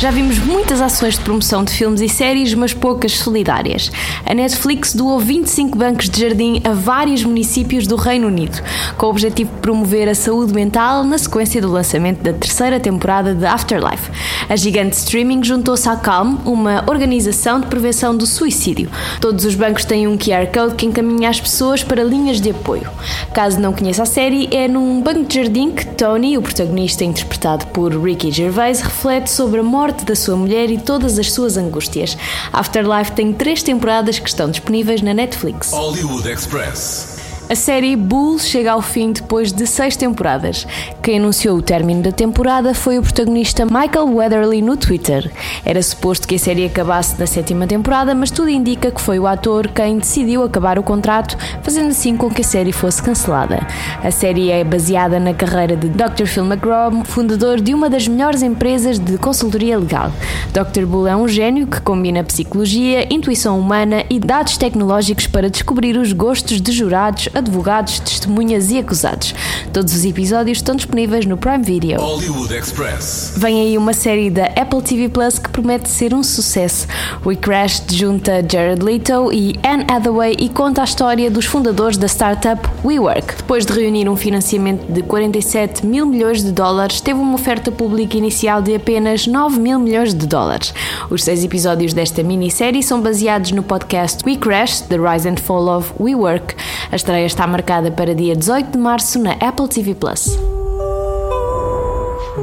Já 0.02 0.10
vimos 0.10 0.40
muitas 0.40 0.82
ações 0.82 1.14
de 1.14 1.22
promoção 1.22 1.64
de 1.64 1.72
filmes 1.72 2.02
e 2.02 2.10
séries, 2.10 2.56
mas 2.56 2.74
poucas 2.74 3.20
solidárias. 3.20 3.92
A 4.26 4.34
Netflix 4.34 4.96
doou 4.96 5.20
25 5.20 5.78
bancos 5.78 6.10
de 6.10 6.20
jardim 6.20 6.60
a 6.64 6.72
vários 6.72 7.24
municípios 7.24 7.86
do 7.86 7.96
Reino 7.96 8.26
Unido, 8.26 8.64
com 8.98 9.06
o 9.06 9.10
objetivo 9.12 9.52
de 9.54 9.62
promover 9.62 10.10
a 10.10 10.16
saúde 10.16 10.56
mental 10.56 11.04
na 11.04 11.20
sequência 11.20 11.62
do 11.62 11.72
lançamento 11.72 12.24
da 12.24 12.34
terceira 12.34 12.80
temporada 12.80 13.36
de 13.36 13.46
Afterlife. 13.46 14.10
A 14.50 14.56
gigante 14.56 14.98
streaming 14.98 15.44
juntou-se 15.44 15.88
à 15.88 15.96
Calm, 15.96 16.38
uma 16.46 16.84
organização 16.88 17.60
de 17.60 17.68
prevenção 17.68 18.18
do 18.18 18.26
suicídio. 18.26 18.90
Todos 19.20 19.46
os 19.46 19.54
bancos 19.54 19.86
têm 19.86 20.08
um 20.08 20.18
QR 20.18 20.48
Code 20.52 20.78
que 20.78 20.88
encaminha 20.88 21.30
as 21.30 21.40
pessoas 21.40 21.84
para 21.84 22.04
linhas 22.04 22.42
de 22.42 22.50
apoio. 22.50 22.90
Caso 23.36 23.60
não 23.60 23.72
conheça 23.72 24.02
a 24.02 24.08
série, 24.08 24.50
é 24.52 24.68
num 24.68 25.00
banco 25.00 25.26
de 25.26 25.36
jardim 25.36 25.70
que 25.70 25.86
Tony, 25.86 26.40
o 26.40 26.42
protagonista 26.42 27.04
interpretado 27.04 27.68
por 27.68 27.94
Ricky 27.94 28.32
Gervais, 28.32 28.82
reflete 28.82 29.30
sobre 29.30 29.60
a 29.60 29.64
morte 29.64 29.91
da 30.06 30.16
sua 30.16 30.36
mulher 30.36 30.70
e 30.70 30.78
todas 30.78 31.20
as 31.20 31.32
suas 31.32 31.58
angústias. 31.58 32.18
Afterlife 32.52 33.12
tem 33.12 33.34
três 33.34 33.62
temporadas 33.62 34.20
que 34.20 34.30
estão 34.30 34.50
disponíveis 34.50 35.02
na 35.02 35.14
Netflix. 35.14 35.72
Hollywood 35.72 36.28
Express. 36.30 37.11
A 37.52 37.56
série 37.56 37.98
Bull 37.98 38.40
chega 38.40 38.72
ao 38.72 38.82
fim 38.82 39.12
depois 39.12 39.52
de 39.52 39.68
seis 39.68 39.98
temporadas. 39.98 40.66
Quem 41.04 41.18
anunciou 41.18 41.58
o 41.58 41.62
término 41.62 42.02
da 42.02 42.12
temporada 42.14 42.74
foi 42.74 42.98
o 42.98 43.02
protagonista 43.02 43.66
Michael 43.66 44.08
Weatherly 44.08 44.62
no 44.62 44.78
Twitter. 44.78 45.30
Era 45.66 45.84
suposto 45.84 46.26
que 46.26 46.36
a 46.36 46.40
série 46.40 46.66
acabasse 46.66 47.20
na 47.20 47.28
sétima 47.28 47.68
temporada, 47.68 48.16
mas 48.16 48.32
tudo 48.32 48.48
indica 48.48 48.90
que 48.90 49.02
foi 49.02 49.20
o 49.20 49.28
ator 49.28 49.68
quem 49.68 49.98
decidiu 49.98 50.44
acabar 50.44 50.80
o 50.80 50.84
contrato, 50.84 51.36
fazendo 51.62 51.90
assim 51.90 52.16
com 52.16 52.30
que 52.30 52.40
a 52.40 52.46
série 52.46 52.72
fosse 52.72 53.04
cancelada. 53.04 53.68
A 54.02 54.12
série 54.12 54.50
é 54.50 54.64
baseada 54.64 55.20
na 55.20 55.34
carreira 55.34 55.76
de 55.76 55.90
Dr. 55.90 56.28
Phil 56.28 56.46
McGraw, 56.46 57.04
fundador 57.04 57.60
de 57.60 57.74
uma 57.74 57.90
das 57.90 58.08
melhores 58.08 58.42
empresas 58.42 58.98
de 58.98 59.18
consultoria 59.18 59.78
legal. 59.78 60.10
Dr. 60.54 60.86
Bull 60.86 61.06
é 61.06 61.18
um 61.18 61.28
gênio 61.28 61.68
que 61.68 61.82
combina 61.82 62.24
psicologia, 62.24 63.14
intuição 63.14 63.60
humana 63.60 64.06
e 64.10 64.22
dados 64.22 64.56
tecnológicos 64.56 65.28
para 65.28 65.50
descobrir 65.50 65.98
os 65.98 66.14
gostos 66.14 66.62
de 66.62 66.72
jurados, 66.72 67.28
advogados, 67.42 68.00
testemunhas 68.00 68.72
e 68.72 68.78
acusados. 68.78 69.36
Todos 69.74 69.94
os 69.94 70.06
episódios 70.06 70.60
estão 70.60 70.76
disponíveis 70.76 71.26
no 71.26 71.38
Prime 71.38 71.64
Video. 71.64 72.00
Hollywood 72.00 72.54
Express. 72.54 73.34
Vem 73.38 73.62
aí 73.62 73.78
uma 73.78 73.94
série 73.94 74.30
da 74.30 74.46
Apple 74.46 74.82
TV 74.82 75.10
Plus 75.10 75.38
que 75.38 75.50
promete 75.50 75.90
ser 75.90 76.14
um 76.14 76.24
sucesso. 76.24 76.88
We 77.26 77.36
Crashed 77.36 77.96
junta 77.96 78.44
Jared 78.48 78.84
Leto 78.84 79.32
e 79.32 79.60
Anne 79.64 79.86
Hathaway 79.90 80.36
e 80.40 80.50
conta 80.50 80.82
a 80.82 80.84
história 80.84 81.30
dos 81.30 81.46
fundadores 81.46 81.98
da 81.98 82.08
startup 82.08 82.62
WeWork. 82.84 83.38
Depois 83.38 83.66
de 83.66 83.74
reunir 83.74 84.08
um 84.08 84.16
financiamento 84.16 84.92
de 84.92 85.02
47 85.02 85.86
mil 85.86 86.06
milhões 86.06 86.44
de 86.44 86.52
dólares, 86.52 87.02
teve 87.02 87.20
uma 87.20 87.36
oferta 87.36 87.72
pública 87.72 88.18
inicial 88.18 88.62
de 88.62 88.76
apenas 88.76 89.28
9 89.28 89.60
mil 89.60 89.80
milhões 89.80 90.14
de 90.14 90.28
dólares. 90.28 90.74
Os 91.10 91.24
seis 91.24 91.44
episódios 91.44 91.94
desta 91.94 92.24
minissérie 92.24 92.84
são 92.84 93.02
baseados 93.02 93.52
no 93.52 93.64
podcast 93.64 94.24
We 94.26 94.36
Crashed, 94.36 94.88
The 94.88 94.98
Rise 94.98 95.28
and 95.28 95.38
Fall 95.38 95.68
of 95.70 95.92
WeWork. 96.00 96.56
A 96.92 96.96
estreia 96.98 97.26
está 97.26 97.48
marcada 97.48 97.90
para 97.90 98.14
dia 98.14 98.36
18 98.36 98.72
de 98.72 98.78
março 98.78 99.18
na 99.18 99.32
Apple 99.40 99.70
TV 99.70 99.96
Plus. 99.96 100.38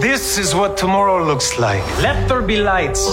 This 0.00 0.38
is 0.38 0.54
what 0.54 0.74
tomorrow 0.76 1.22
looks 1.22 1.58
like. 1.58 1.84
Let 2.00 2.26
there 2.28 2.40
be 2.40 2.56
lights 2.56 3.06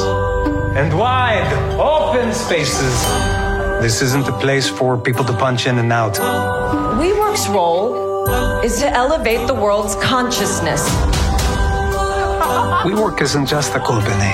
and 0.77 0.94
wide, 0.94 1.46
open 1.77 2.34
spaces. 2.34 3.06
This 3.82 4.01
isn't 4.01 4.30
a 4.30 4.38
place 4.39 4.70
for 4.70 4.98
people 4.98 5.25
to 5.25 5.34
punch 5.34 5.68
in 5.68 5.77
and 5.77 5.92
out. 5.92 6.15
WeWork's 6.98 7.50
role 7.50 8.24
is 8.63 8.80
to 8.80 8.88
elevate 8.88 9.46
the 9.46 9.54
world's 9.54 9.96
consciousness. 9.96 10.88
WeWork 12.86 13.22
isn't 13.22 13.48
just 13.48 13.75
a 13.75 13.80
company. 13.82 14.32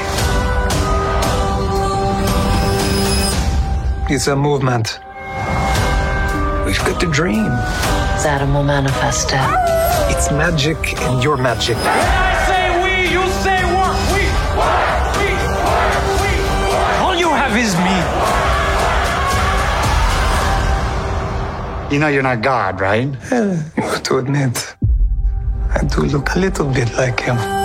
It's 4.07 4.27
a 4.27 4.35
movement. 4.35 4.99
We've 6.71 6.85
got 6.85 7.01
to 7.01 7.07
dream. 7.07 7.51
Adam 8.23 8.53
will 8.53 8.63
manifest 8.63 9.31
it. 9.33 10.15
It's 10.15 10.31
magic 10.31 10.77
and 11.01 11.21
your 11.21 11.35
magic. 11.35 11.75
I 11.75 12.45
say 12.47 12.63
we, 12.81 13.11
you 13.11 13.27
say 13.43 13.59
work. 13.75 13.99
We 14.15 14.23
work, 14.55 15.03
we 15.19 15.35
work, 15.67 16.03
we 16.23 16.31
work. 16.71 17.01
All 17.03 17.13
you 17.13 17.27
have 17.27 17.57
is 17.57 17.75
me. 17.75 17.97
You 21.93 21.99
know 21.99 22.07
you're 22.07 22.23
not 22.23 22.41
God, 22.41 22.79
right? 22.79 23.09
You 23.75 23.83
have 23.83 24.03
to 24.03 24.19
admit, 24.19 24.73
I 25.75 25.83
do 25.83 26.03
look 26.03 26.35
a 26.35 26.39
little 26.39 26.71
bit 26.71 26.95
like 26.95 27.19
him. 27.19 27.60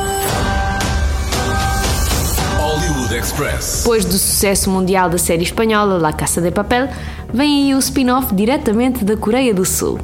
Express. 3.17 3.79
Depois 3.79 4.05
do 4.05 4.13
sucesso 4.13 4.71
mundial 4.71 5.09
da 5.09 5.17
série 5.17 5.43
espanhola 5.43 5.97
La 5.97 6.13
Casa 6.13 6.41
de 6.41 6.51
Papel, 6.51 6.89
vem 7.33 7.65
aí 7.65 7.75
o 7.75 7.79
spin-off 7.79 8.35
diretamente 8.35 9.05
da 9.05 9.17
Coreia 9.17 9.55
do 9.55 9.65
Sul. 9.65 9.99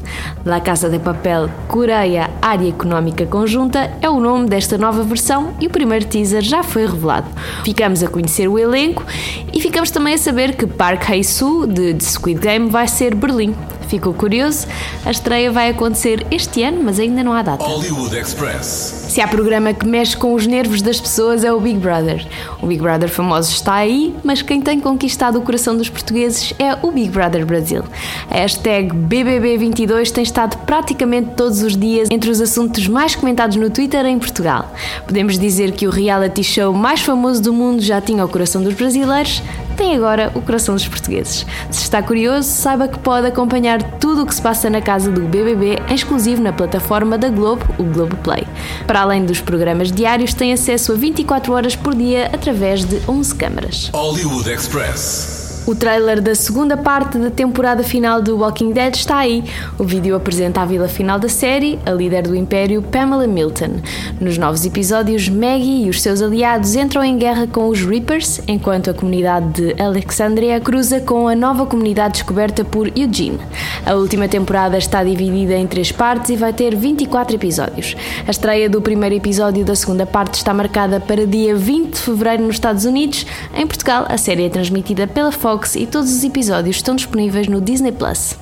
La 0.44 0.60
Casa 0.60 0.88
de 0.88 0.98
Papel 0.98 1.50
Coreia 1.68 2.30
Área 2.40 2.68
Económica 2.68 3.26
Conjunta 3.26 3.92
é 4.00 4.08
o 4.08 4.18
nome 4.18 4.48
desta 4.48 4.78
nova 4.78 5.02
versão 5.02 5.54
e 5.60 5.66
o 5.66 5.70
primeiro 5.70 6.06
teaser 6.06 6.42
já 6.42 6.62
foi 6.62 6.86
revelado. 6.86 7.28
Ficamos 7.64 8.02
a 8.02 8.08
conhecer 8.08 8.48
o 8.48 8.58
elenco 8.58 9.04
e 9.52 9.60
ficamos 9.60 9.90
também 9.90 10.14
a 10.14 10.18
saber 10.18 10.56
que 10.56 10.66
Park 10.66 11.10
Hae-soo 11.10 11.66
de 11.66 11.92
The 11.94 12.04
Squid 12.04 12.40
Game 12.40 12.70
vai 12.70 12.88
ser 12.88 13.14
Berlim. 13.14 13.54
Ficou 13.92 14.14
curioso? 14.14 14.66
A 15.04 15.10
estreia 15.10 15.52
vai 15.52 15.68
acontecer 15.68 16.26
este 16.30 16.62
ano, 16.62 16.82
mas 16.82 16.98
ainda 16.98 17.22
não 17.22 17.34
há 17.34 17.42
data. 17.42 17.62
Hollywood 17.62 18.16
Express. 18.16 19.02
Se 19.10 19.20
há 19.20 19.28
programa 19.28 19.74
que 19.74 19.86
mexe 19.86 20.16
com 20.16 20.32
os 20.32 20.46
nervos 20.46 20.80
das 20.80 20.98
pessoas 20.98 21.44
é 21.44 21.52
o 21.52 21.60
Big 21.60 21.78
Brother. 21.78 22.26
O 22.62 22.66
Big 22.66 22.80
Brother 22.80 23.10
famoso 23.10 23.52
está 23.52 23.74
aí, 23.74 24.16
mas 24.24 24.40
quem 24.40 24.62
tem 24.62 24.80
conquistado 24.80 25.38
o 25.38 25.42
coração 25.42 25.76
dos 25.76 25.90
portugueses 25.90 26.54
é 26.58 26.74
o 26.80 26.90
Big 26.90 27.10
Brother 27.10 27.44
Brasil. 27.44 27.84
A 28.30 28.38
hashtag 28.38 28.94
BBB22 28.96 30.10
tem 30.10 30.22
estado 30.22 30.56
praticamente 30.64 31.32
todos 31.36 31.62
os 31.62 31.76
dias 31.76 32.08
entre 32.10 32.30
os 32.30 32.40
assuntos 32.40 32.88
mais 32.88 33.14
comentados 33.14 33.58
no 33.58 33.68
Twitter 33.68 34.06
em 34.06 34.18
Portugal. 34.18 34.72
Podemos 35.04 35.38
dizer 35.38 35.72
que 35.72 35.86
o 35.86 35.90
reality 35.90 36.42
show 36.42 36.72
mais 36.72 37.02
famoso 37.02 37.42
do 37.42 37.52
mundo 37.52 37.82
já 37.82 38.00
tinha 38.00 38.24
o 38.24 38.28
coração 38.30 38.62
dos 38.62 38.72
brasileiros, 38.72 39.42
tem 39.72 39.96
agora 39.96 40.30
o 40.34 40.42
coração 40.42 40.74
dos 40.74 40.86
portugueses. 40.86 41.46
Se 41.70 41.82
está 41.82 42.02
curioso, 42.02 42.48
saiba 42.48 42.88
que 42.88 42.98
pode 42.98 43.26
acompanhar 43.26 43.82
tudo 43.98 44.22
o 44.22 44.26
que 44.26 44.34
se 44.34 44.42
passa 44.42 44.68
na 44.70 44.80
casa 44.80 45.10
do 45.10 45.22
BBB, 45.22 45.78
em 45.88 45.94
exclusivo 45.94 46.42
na 46.42 46.52
plataforma 46.52 47.18
da 47.18 47.28
Globo, 47.28 47.64
o 47.78 47.84
Globo 47.84 48.16
Play. 48.18 48.46
Para 48.86 49.00
além 49.00 49.24
dos 49.24 49.40
programas 49.40 49.90
diários, 49.90 50.34
tem 50.34 50.52
acesso 50.52 50.92
a 50.92 50.94
24 50.94 51.52
horas 51.52 51.76
por 51.76 51.94
dia 51.94 52.30
através 52.32 52.84
de 52.84 53.00
11 53.08 53.34
câmaras. 53.34 53.90
Hollywood 53.92 54.50
Express. 54.50 55.41
O 55.64 55.76
trailer 55.76 56.20
da 56.20 56.34
segunda 56.34 56.76
parte 56.76 57.16
da 57.18 57.30
temporada 57.30 57.84
final 57.84 58.20
do 58.20 58.38
Walking 58.38 58.72
Dead 58.72 58.96
está 58.96 59.18
aí. 59.18 59.44
O 59.78 59.84
vídeo 59.84 60.16
apresenta 60.16 60.60
a 60.60 60.64
vila 60.64 60.88
final 60.88 61.20
da 61.20 61.28
série, 61.28 61.78
a 61.86 61.92
líder 61.92 62.22
do 62.22 62.34
Império, 62.34 62.82
Pamela 62.82 63.28
Milton. 63.28 63.76
Nos 64.20 64.36
novos 64.36 64.66
episódios, 64.66 65.28
Maggie 65.28 65.84
e 65.84 65.88
os 65.88 66.02
seus 66.02 66.20
aliados 66.20 66.74
entram 66.74 67.04
em 67.04 67.16
guerra 67.16 67.46
com 67.46 67.68
os 67.68 67.80
Reapers, 67.80 68.40
enquanto 68.48 68.90
a 68.90 68.94
comunidade 68.94 69.52
de 69.52 69.80
Alexandria 69.80 70.58
cruza 70.58 70.98
com 70.98 71.28
a 71.28 71.36
nova 71.36 71.64
comunidade 71.64 72.14
descoberta 72.14 72.64
por 72.64 72.88
Eugene. 72.98 73.38
A 73.86 73.94
última 73.94 74.26
temporada 74.26 74.76
está 74.76 75.04
dividida 75.04 75.54
em 75.54 75.68
três 75.68 75.92
partes 75.92 76.30
e 76.30 76.36
vai 76.36 76.52
ter 76.52 76.74
24 76.74 77.36
episódios. 77.36 77.96
A 78.26 78.32
estreia 78.32 78.68
do 78.68 78.82
primeiro 78.82 79.14
episódio 79.14 79.64
da 79.64 79.76
segunda 79.76 80.06
parte 80.06 80.34
está 80.34 80.52
marcada 80.52 80.98
para 80.98 81.24
dia 81.24 81.54
20 81.54 81.92
de 81.92 82.00
fevereiro 82.00 82.42
nos 82.42 82.56
Estados 82.56 82.84
Unidos. 82.84 83.24
Em 83.54 83.64
Portugal, 83.64 84.06
a 84.08 84.18
série 84.18 84.46
é 84.46 84.48
transmitida 84.48 85.06
pela 85.06 85.30
Fox 85.30 85.51
Fox 85.52 85.74
e 85.74 85.86
todos 85.86 86.10
os 86.10 86.24
episódios 86.24 86.76
estão 86.76 86.96
disponíveis 86.96 87.46
no 87.46 87.60
Disney 87.60 87.92
Plus. 87.92 88.38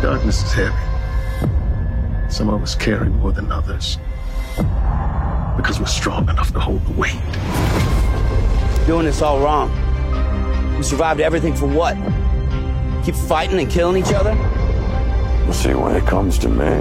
Darkness 0.00 0.40
is 0.44 0.52
heavy. 0.52 0.72
Some 2.30 2.48
of 2.54 2.62
us 2.62 2.76
carry 2.76 3.10
more 3.10 3.32
than 3.32 3.50
others. 3.50 3.98
Because 5.56 5.80
we're 5.80 5.86
strong 5.86 6.28
enough 6.28 6.52
to 6.52 6.60
hold 6.60 6.86
the 6.86 6.92
weight. 6.92 7.18
Doing 8.86 9.06
this 9.06 9.22
all 9.22 9.40
wrong. 9.40 9.72
We 10.76 10.84
survived 10.84 11.20
everything 11.20 11.56
for 11.56 11.66
what? 11.66 11.96
Keep 13.04 13.16
fighting 13.16 13.58
and 13.58 13.68
killing 13.68 14.00
each 14.00 14.14
other? 14.14 14.36
You 15.46 15.52
see, 15.52 15.74
when 15.74 15.96
it 15.96 16.06
comes 16.06 16.38
to 16.38 16.48
me, 16.48 16.80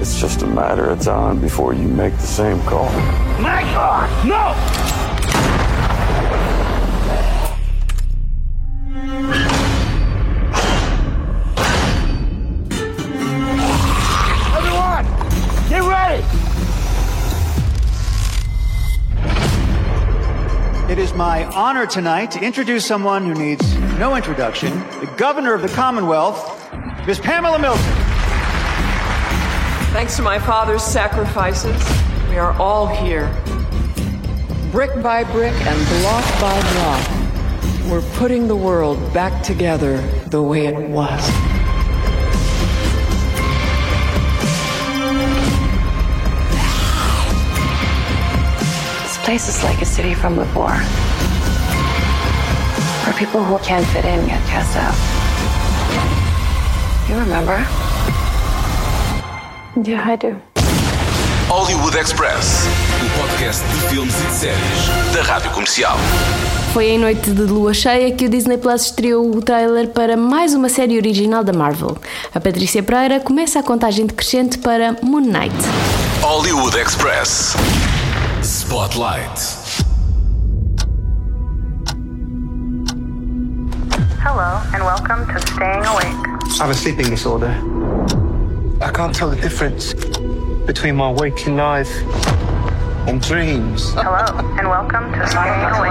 it's 0.00 0.20
just 0.20 0.42
a 0.42 0.48
matter 0.48 0.90
of 0.90 1.00
time 1.00 1.40
before 1.40 1.74
you 1.74 1.86
make 1.86 2.14
the 2.14 2.26
same 2.26 2.60
call. 2.62 2.90
My 3.38 3.62
God, 3.72 4.26
no! 4.26 5.09
It 20.90 20.98
is 20.98 21.14
my 21.14 21.44
honor 21.44 21.86
tonight 21.86 22.32
to 22.32 22.44
introduce 22.44 22.84
someone 22.84 23.24
who 23.24 23.32
needs 23.32 23.76
no 24.00 24.16
introduction, 24.16 24.76
the 24.98 25.08
Governor 25.16 25.54
of 25.54 25.62
the 25.62 25.68
Commonwealth, 25.68 26.68
Miss 27.06 27.20
Pamela 27.20 27.60
Milton. 27.60 27.94
Thanks 29.92 30.16
to 30.16 30.22
my 30.22 30.40
father's 30.40 30.82
sacrifices, 30.82 31.80
we 32.28 32.38
are 32.38 32.54
all 32.54 32.88
here. 32.88 33.32
Brick 34.72 35.00
by 35.00 35.22
brick 35.22 35.54
and 35.54 36.02
block 36.02 36.24
by 36.40 36.60
block, 36.72 37.88
we're 37.88 38.18
putting 38.18 38.48
the 38.48 38.56
world 38.56 39.14
back 39.14 39.44
together 39.44 39.98
the 40.30 40.42
way 40.42 40.66
it 40.66 40.90
was. 40.90 41.49
Place 49.30 49.48
is 49.48 49.62
like 49.62 49.80
a 49.80 49.86
city 49.86 50.12
from 50.12 50.34
before. 50.34 50.74
Where 53.04 53.16
people 53.16 53.40
who 53.44 53.58
can't 53.58 53.86
fit 53.92 54.04
in 54.04 54.26
get 54.26 54.42
cast 54.48 54.76
out. 54.76 54.96
You 57.08 57.14
remember? 57.16 57.58
Yeah, 59.88 60.02
I 60.04 60.16
do. 60.16 60.34
Hollywood 61.46 61.94
Express. 61.96 62.66
O 63.04 63.20
podcast 63.20 63.62
de 63.68 63.88
filmes 63.88 64.20
e 64.20 64.26
de 64.26 64.34
séries 64.34 65.14
da 65.14 65.22
Rádio 65.22 65.52
Comercial. 65.52 65.96
Foi 66.72 66.86
em 66.86 66.98
noite 66.98 67.30
de 67.30 67.42
lua 67.42 67.72
cheia 67.72 68.10
que 68.10 68.26
o 68.26 68.28
Disney 68.28 68.58
Plus 68.58 68.86
estreou 68.86 69.30
o 69.30 69.40
trailer 69.40 69.90
para 69.90 70.16
mais 70.16 70.54
uma 70.54 70.68
série 70.68 70.96
original 70.96 71.44
da 71.44 71.52
Marvel. 71.52 71.96
A 72.34 72.40
Patrícia 72.40 72.82
Pereira 72.82 73.20
começa 73.20 73.60
a 73.60 73.62
contagem 73.62 74.06
decrescente 74.06 74.58
para 74.58 74.96
Moon 75.02 75.20
Knight. 75.20 75.54
Hollywood 76.20 76.76
Express. 76.76 77.54
Spotlight. 78.70 79.38
Hello, 84.22 84.62
and 84.72 84.84
welcome 84.84 85.26
to 85.26 85.40
Staying 85.40 85.84
Awake. 85.86 86.04
I 86.04 86.56
have 86.60 86.70
a 86.70 86.74
sleeping 86.74 87.10
disorder. 87.10 87.50
I 88.80 88.92
can't 88.92 89.12
tell 89.12 89.28
the 89.28 89.40
difference 89.42 89.92
between 90.66 90.94
my 90.94 91.10
waking 91.10 91.56
life 91.56 91.90
and 93.08 93.20
dreams. 93.20 93.92
Hello, 93.94 94.24
and 94.56 94.68
welcome 94.68 95.12
to 95.14 95.26
Staying 95.26 95.64
Awake. 95.74 95.90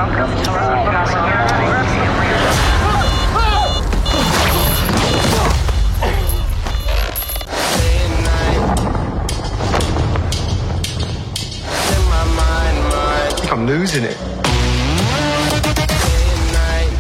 I'm 13.60 13.68
losing 13.68 14.06
it. 14.06 14.16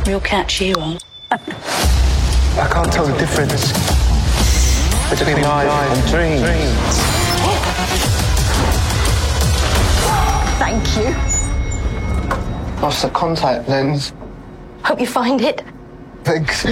We'll 0.05 0.19
catch 0.19 0.59
you 0.59 0.73
on. 0.73 0.97
I 1.31 2.67
can't 2.69 2.91
tell 2.91 3.05
the 3.05 3.17
difference 3.17 3.71
between 5.09 5.41
life 5.41 5.71
and 5.71 6.07
dreams. 6.09 6.99
Thank 10.59 10.97
you. 10.97 11.15
Lost 12.81 13.03
the 13.03 13.09
contact 13.11 13.69
lens. 13.69 14.11
Hope 14.83 14.99
you 14.99 15.07
find 15.07 15.39
it. 15.39 15.63
Thanks. 16.25 16.65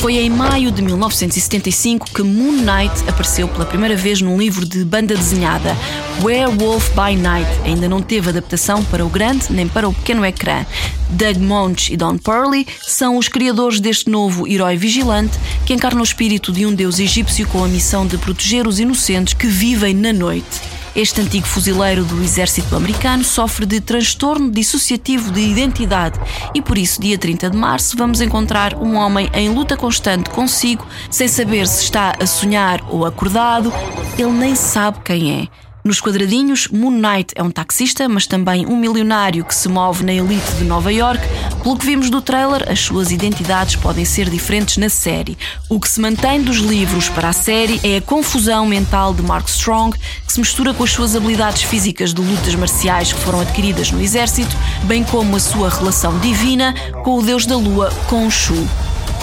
Foi 0.00 0.16
em 0.16 0.30
maio 0.30 0.70
de 0.72 0.80
1975 0.80 2.10
que 2.14 2.22
Moon 2.22 2.52
Knight 2.52 3.06
apareceu 3.06 3.46
pela 3.46 3.66
primeira 3.66 3.94
vez 3.94 4.22
num 4.22 4.38
livro 4.38 4.64
de 4.64 4.82
banda 4.82 5.14
desenhada, 5.14 5.76
Werewolf 6.22 6.88
by 6.94 7.14
Night. 7.14 7.50
Ainda 7.66 7.86
não 7.86 8.00
teve 8.00 8.30
adaptação 8.30 8.82
para 8.82 9.04
o 9.04 9.10
grande 9.10 9.52
nem 9.52 9.68
para 9.68 9.86
o 9.86 9.92
pequeno 9.92 10.24
ecrã. 10.24 10.64
Doug 11.10 11.36
Monch 11.36 11.92
e 11.92 11.98
Don 11.98 12.16
Purley 12.16 12.66
são 12.80 13.18
os 13.18 13.28
criadores 13.28 13.78
deste 13.78 14.08
novo 14.08 14.48
herói 14.48 14.74
vigilante 14.74 15.38
que 15.66 15.74
encarna 15.74 16.00
o 16.00 16.04
espírito 16.04 16.50
de 16.50 16.64
um 16.64 16.72
deus 16.72 16.98
egípcio 16.98 17.46
com 17.48 17.62
a 17.62 17.68
missão 17.68 18.06
de 18.06 18.16
proteger 18.16 18.66
os 18.66 18.80
inocentes 18.80 19.34
que 19.34 19.48
vivem 19.48 19.92
na 19.92 20.14
noite. 20.14 20.79
Este 20.94 21.20
antigo 21.20 21.46
fuzileiro 21.46 22.04
do 22.04 22.20
exército 22.20 22.74
americano 22.74 23.22
sofre 23.22 23.64
de 23.64 23.80
transtorno 23.80 24.50
dissociativo 24.50 25.30
de 25.30 25.40
identidade 25.40 26.18
e 26.52 26.60
por 26.60 26.76
isso, 26.76 27.00
dia 27.00 27.16
30 27.16 27.50
de 27.50 27.56
março, 27.56 27.96
vamos 27.96 28.20
encontrar 28.20 28.74
um 28.74 28.96
homem 28.96 29.30
em 29.32 29.48
luta 29.48 29.76
constante 29.76 30.30
consigo, 30.30 30.84
sem 31.08 31.28
saber 31.28 31.68
se 31.68 31.84
está 31.84 32.14
a 32.20 32.26
sonhar 32.26 32.84
ou 32.90 33.06
acordado. 33.06 33.72
Ele 34.18 34.32
nem 34.32 34.56
sabe 34.56 34.98
quem 35.04 35.42
é. 35.42 35.69
Nos 35.82 35.98
quadradinhos, 35.98 36.68
Moon 36.68 36.90
Knight 36.90 37.32
é 37.34 37.42
um 37.42 37.50
taxista, 37.50 38.06
mas 38.06 38.26
também 38.26 38.66
um 38.66 38.76
milionário 38.76 39.42
que 39.42 39.54
se 39.54 39.66
move 39.66 40.04
na 40.04 40.12
elite 40.12 40.52
de 40.58 40.64
Nova 40.64 40.92
York. 40.92 41.26
Pelo 41.62 41.78
que 41.78 41.86
vimos 41.86 42.10
do 42.10 42.20
trailer, 42.20 42.70
as 42.70 42.80
suas 42.80 43.10
identidades 43.10 43.76
podem 43.76 44.04
ser 44.04 44.28
diferentes 44.28 44.76
na 44.76 44.90
série. 44.90 45.38
O 45.70 45.80
que 45.80 45.88
se 45.88 45.98
mantém 45.98 46.42
dos 46.42 46.58
livros 46.58 47.08
para 47.08 47.30
a 47.30 47.32
série 47.32 47.80
é 47.82 47.96
a 47.96 48.02
confusão 48.02 48.66
mental 48.66 49.14
de 49.14 49.22
Mark 49.22 49.48
Strong, 49.48 49.96
que 50.26 50.32
se 50.32 50.38
mistura 50.38 50.74
com 50.74 50.84
as 50.84 50.90
suas 50.90 51.16
habilidades 51.16 51.62
físicas 51.62 52.12
de 52.12 52.20
lutas 52.20 52.54
marciais 52.54 53.14
que 53.14 53.20
foram 53.20 53.40
adquiridas 53.40 53.90
no 53.90 54.02
exército, 54.02 54.54
bem 54.84 55.02
como 55.02 55.34
a 55.34 55.40
sua 55.40 55.70
relação 55.70 56.18
divina 56.18 56.74
com 57.02 57.18
o 57.18 57.22
deus 57.22 57.46
da 57.46 57.56
lua, 57.56 57.90
Khonshu. 58.06 58.68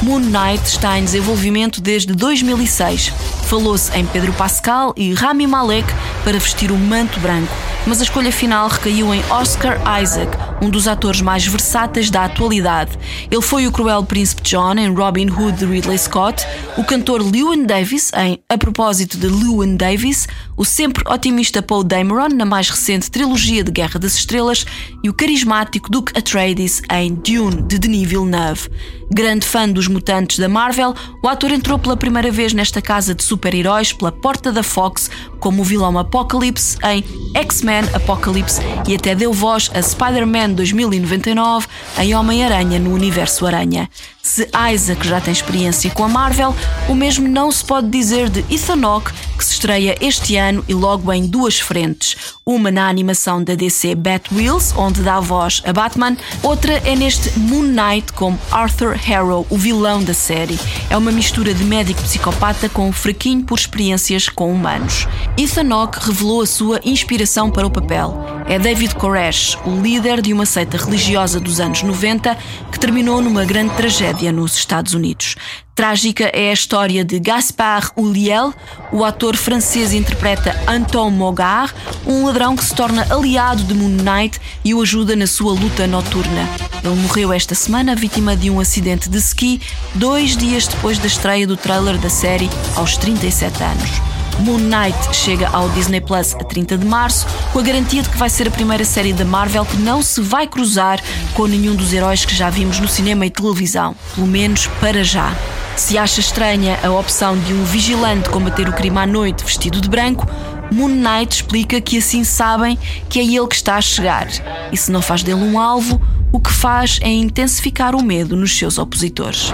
Moon 0.03 0.19
Knight 0.19 0.63
está 0.65 0.99
em 0.99 1.03
desenvolvimento 1.03 1.81
desde 1.81 2.13
2006. 2.13 3.11
Falou-se 3.45 3.95
em 3.97 4.05
Pedro 4.05 4.31
Pascal 4.33 4.93
e 4.95 5.13
Rami 5.13 5.47
Malek 5.47 5.87
para 6.23 6.37
vestir 6.37 6.71
o 6.71 6.77
manto 6.77 7.19
branco, 7.19 7.53
mas 7.85 7.99
a 7.99 8.03
escolha 8.03 8.31
final 8.31 8.67
recaiu 8.67 9.13
em 9.13 9.23
Oscar 9.29 9.79
Isaac, 10.01 10.37
um 10.61 10.69
dos 10.69 10.87
atores 10.87 11.21
mais 11.21 11.47
versáteis 11.47 12.09
da 12.09 12.25
atualidade. 12.25 12.97
Ele 13.31 13.41
foi 13.41 13.65
o 13.65 13.71
cruel 13.71 14.03
príncipe 14.03 14.41
John 14.43 14.73
em 14.75 14.93
Robin 14.93 15.29
Hood 15.29 15.57
de 15.57 15.65
Ridley 15.65 15.97
Scott, 15.97 16.45
o 16.77 16.83
cantor 16.83 17.21
Llewyn 17.21 17.65
Davis 17.65 18.11
em 18.13 18.39
A 18.49 18.57
Propósito 18.57 19.17
de 19.17 19.27
Llewyn 19.27 19.77
Davis, 19.77 20.27
o 20.57 20.65
sempre 20.65 21.03
otimista 21.07 21.61
Paul 21.61 21.83
Dameron 21.83 22.29
na 22.29 22.45
mais 22.45 22.69
recente 22.69 23.09
trilogia 23.09 23.63
de 23.63 23.71
Guerra 23.71 23.99
das 23.99 24.15
Estrelas 24.15 24.65
e 25.03 25.09
o 25.09 25.13
carismático 25.13 25.89
Duke 25.89 26.17
Atreides 26.17 26.81
em 26.91 27.13
Dune 27.15 27.61
de 27.63 27.79
Denis 27.79 28.09
Villeneuve. 28.09 28.69
Grande 29.09 29.45
fã 29.45 29.69
dos 29.69 29.86
mutantes 29.87 30.39
da 30.39 30.47
Marvel, 30.49 30.93
o 31.21 31.27
ator 31.27 31.51
entrou 31.51 31.77
pela 31.79 31.97
primeira 31.97 32.31
vez 32.31 32.53
nesta 32.53 32.81
casa 32.81 33.15
de 33.15 33.23
super-heróis 33.23 33.93
pela 33.93 34.11
porta 34.11 34.51
da 34.51 34.63
Fox 34.63 35.09
como 35.39 35.61
o 35.61 35.65
vilão 35.65 35.97
Apocalypse 35.97 36.77
em 36.83 37.03
X-Men 37.33 37.83
Apocalypse 37.93 38.61
e 38.87 38.95
até 38.95 39.13
deu 39.13 39.31
voz 39.31 39.69
a 39.73 39.81
Spider-Man 39.81 40.51
2099 40.51 41.67
em 41.99 42.15
Homem-Aranha 42.15 42.79
no 42.79 42.93
Universo 42.93 43.45
Aranha. 43.45 43.89
Se 44.27 44.49
Isaac 44.73 45.07
já 45.07 45.21
tem 45.21 45.31
experiência 45.31 45.89
com 45.91 46.03
a 46.03 46.09
Marvel, 46.09 46.53
o 46.89 46.93
mesmo 46.93 47.29
não 47.29 47.49
se 47.49 47.63
pode 47.63 47.89
dizer 47.89 48.29
de 48.29 48.43
Ethan 48.53 48.85
Hawke, 48.85 49.13
que 49.37 49.45
se 49.45 49.53
estreia 49.53 49.95
este 50.01 50.35
ano 50.35 50.65
e 50.67 50.73
logo 50.73 51.13
em 51.13 51.25
duas 51.25 51.59
frentes. 51.59 52.35
Uma 52.45 52.69
na 52.69 52.89
animação 52.89 53.41
da 53.41 53.55
DC 53.55 53.95
Batwheels, 53.95 54.73
onde 54.75 55.01
dá 55.01 55.21
voz 55.21 55.61
a 55.65 55.71
Batman, 55.71 56.17
outra 56.43 56.73
é 56.85 56.93
neste 56.93 57.39
Moon 57.39 57.63
Knight 57.63 58.11
como 58.13 58.37
Arthur 58.51 58.95
Harrow, 58.95 59.47
o 59.49 59.57
vilão 59.57 60.03
da 60.03 60.13
série. 60.13 60.59
É 60.89 60.97
uma 60.97 61.11
mistura 61.11 61.53
de 61.53 61.63
médico 61.63 62.01
psicopata 62.01 62.67
com 62.67 62.89
um 62.89 62.91
fraquinho 62.91 63.43
por 63.43 63.57
experiências 63.57 64.27
com 64.27 64.51
humanos. 64.51 65.07
Ethan 65.35 65.73
Hawke 65.73 65.99
revelou 65.99 66.41
a 66.41 66.45
sua 66.45 66.79
inspiração 66.83 67.49
para 67.49 67.65
o 67.65 67.71
papel. 67.71 68.15
É 68.47 68.57
David 68.57 68.95
Koresh, 68.95 69.57
o 69.65 69.81
líder 69.81 70.21
de 70.21 70.31
uma 70.33 70.45
seita 70.45 70.77
religiosa 70.77 71.39
dos 71.39 71.59
anos 71.59 71.83
90 71.83 72.37
que 72.71 72.79
terminou 72.79 73.21
numa 73.21 73.43
grande 73.45 73.73
tragédia 73.75 74.31
nos 74.31 74.55
Estados 74.55 74.93
Unidos. 74.93 75.35
Trágica 75.75 76.31
é 76.33 76.49
a 76.49 76.53
história 76.53 77.05
de 77.05 77.19
Gaspard 77.19 77.91
Ulliel, 77.95 78.51
o 78.91 79.05
ator 79.05 79.35
francês 79.35 79.93
interpreta 79.93 80.59
Anton 80.67 81.11
Mogar, 81.11 81.71
um 82.03 82.25
ladrão 82.25 82.55
que 82.55 82.65
se 82.65 82.73
torna 82.73 83.05
aliado 83.13 83.63
de 83.63 83.75
Moon 83.75 83.89
Knight 83.89 84.41
e 84.65 84.73
o 84.73 84.81
ajuda 84.81 85.15
na 85.15 85.27
sua 85.27 85.53
luta 85.53 85.85
noturna. 85.85 86.49
Ele 86.83 86.95
morreu 86.95 87.31
esta 87.31 87.53
semana 87.53 87.95
vítima 87.95 88.35
de 88.35 88.49
um 88.49 88.59
acidente 88.59 89.07
de 89.07 89.19
ski, 89.19 89.61
dois 89.93 90.35
dias 90.35 90.65
depois 90.65 90.97
da 90.97 91.05
estreia 91.05 91.45
do 91.45 91.55
trailer 91.55 91.99
da 91.99 92.09
série 92.09 92.49
aos 92.75 92.97
37 92.97 93.63
anos. 93.63 94.16
Moon 94.39 94.57
Knight 94.57 95.15
chega 95.15 95.49
ao 95.49 95.69
Disney 95.69 95.99
Plus 95.99 96.35
a 96.35 96.43
30 96.43 96.77
de 96.77 96.85
março, 96.85 97.25
com 97.51 97.59
a 97.59 97.61
garantia 97.61 98.01
de 98.01 98.09
que 98.09 98.17
vai 98.17 98.29
ser 98.29 98.47
a 98.47 98.51
primeira 98.51 98.85
série 98.85 99.13
da 99.13 99.25
Marvel 99.25 99.65
que 99.65 99.77
não 99.77 100.01
se 100.01 100.21
vai 100.21 100.47
cruzar 100.47 101.01
com 101.33 101.47
nenhum 101.47 101.75
dos 101.75 101.91
heróis 101.91 102.23
que 102.23 102.35
já 102.35 102.49
vimos 102.49 102.79
no 102.79 102.87
cinema 102.87 103.25
e 103.25 103.29
televisão, 103.29 103.95
pelo 104.13 104.27
menos 104.27 104.67
para 104.79 105.03
já. 105.03 105.35
Se 105.75 105.97
acha 105.97 106.19
estranha 106.19 106.79
a 106.83 106.89
opção 106.91 107.37
de 107.37 107.53
um 107.53 107.63
vigilante 107.63 108.29
combater 108.29 108.67
o 108.67 108.73
crime 108.73 108.97
à 108.97 109.07
noite 109.07 109.43
vestido 109.43 109.81
de 109.81 109.89
branco, 109.89 110.27
Moon 110.71 110.87
Knight 110.89 111.35
explica 111.35 111.79
que 111.79 111.97
assim 111.97 112.23
sabem 112.23 112.77
que 113.09 113.19
é 113.19 113.23
ele 113.23 113.47
que 113.47 113.55
está 113.55 113.75
a 113.75 113.81
chegar. 113.81 114.27
E 114.71 114.77
se 114.77 114.91
não 114.91 115.01
faz 115.01 115.23
dele 115.23 115.41
um 115.41 115.59
alvo, 115.59 116.01
o 116.31 116.39
que 116.39 116.51
faz 116.51 116.99
é 117.01 117.09
intensificar 117.09 117.95
o 117.95 118.03
medo 118.03 118.35
nos 118.35 118.57
seus 118.57 118.77
opositores. 118.77 119.53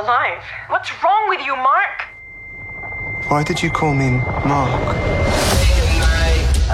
Alive. 0.00 0.42
What's 0.68 0.90
wrong 1.02 1.28
with 1.28 1.40
you, 1.44 1.54
Mark? 1.56 2.06
Why 3.28 3.42
did 3.42 3.62
you 3.62 3.70
call 3.70 3.92
me 3.94 4.10
Mark? 4.46 4.96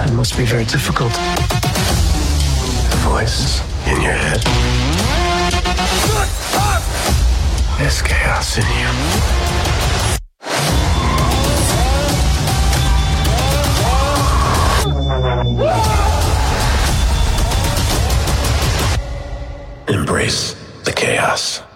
It 0.05 0.13
must 0.13 0.37
be 0.37 0.45
very 0.45 0.63
difficult. 0.63 1.11
The 2.91 2.99
voice 3.11 3.61
in 3.85 4.01
your 4.01 4.13
head. 4.13 4.41
There's 7.77 8.01
chaos 8.01 8.57
in 8.57 8.65
you. 8.79 8.91
Embrace 19.89 20.55
the 20.85 20.93
chaos. 20.93 21.66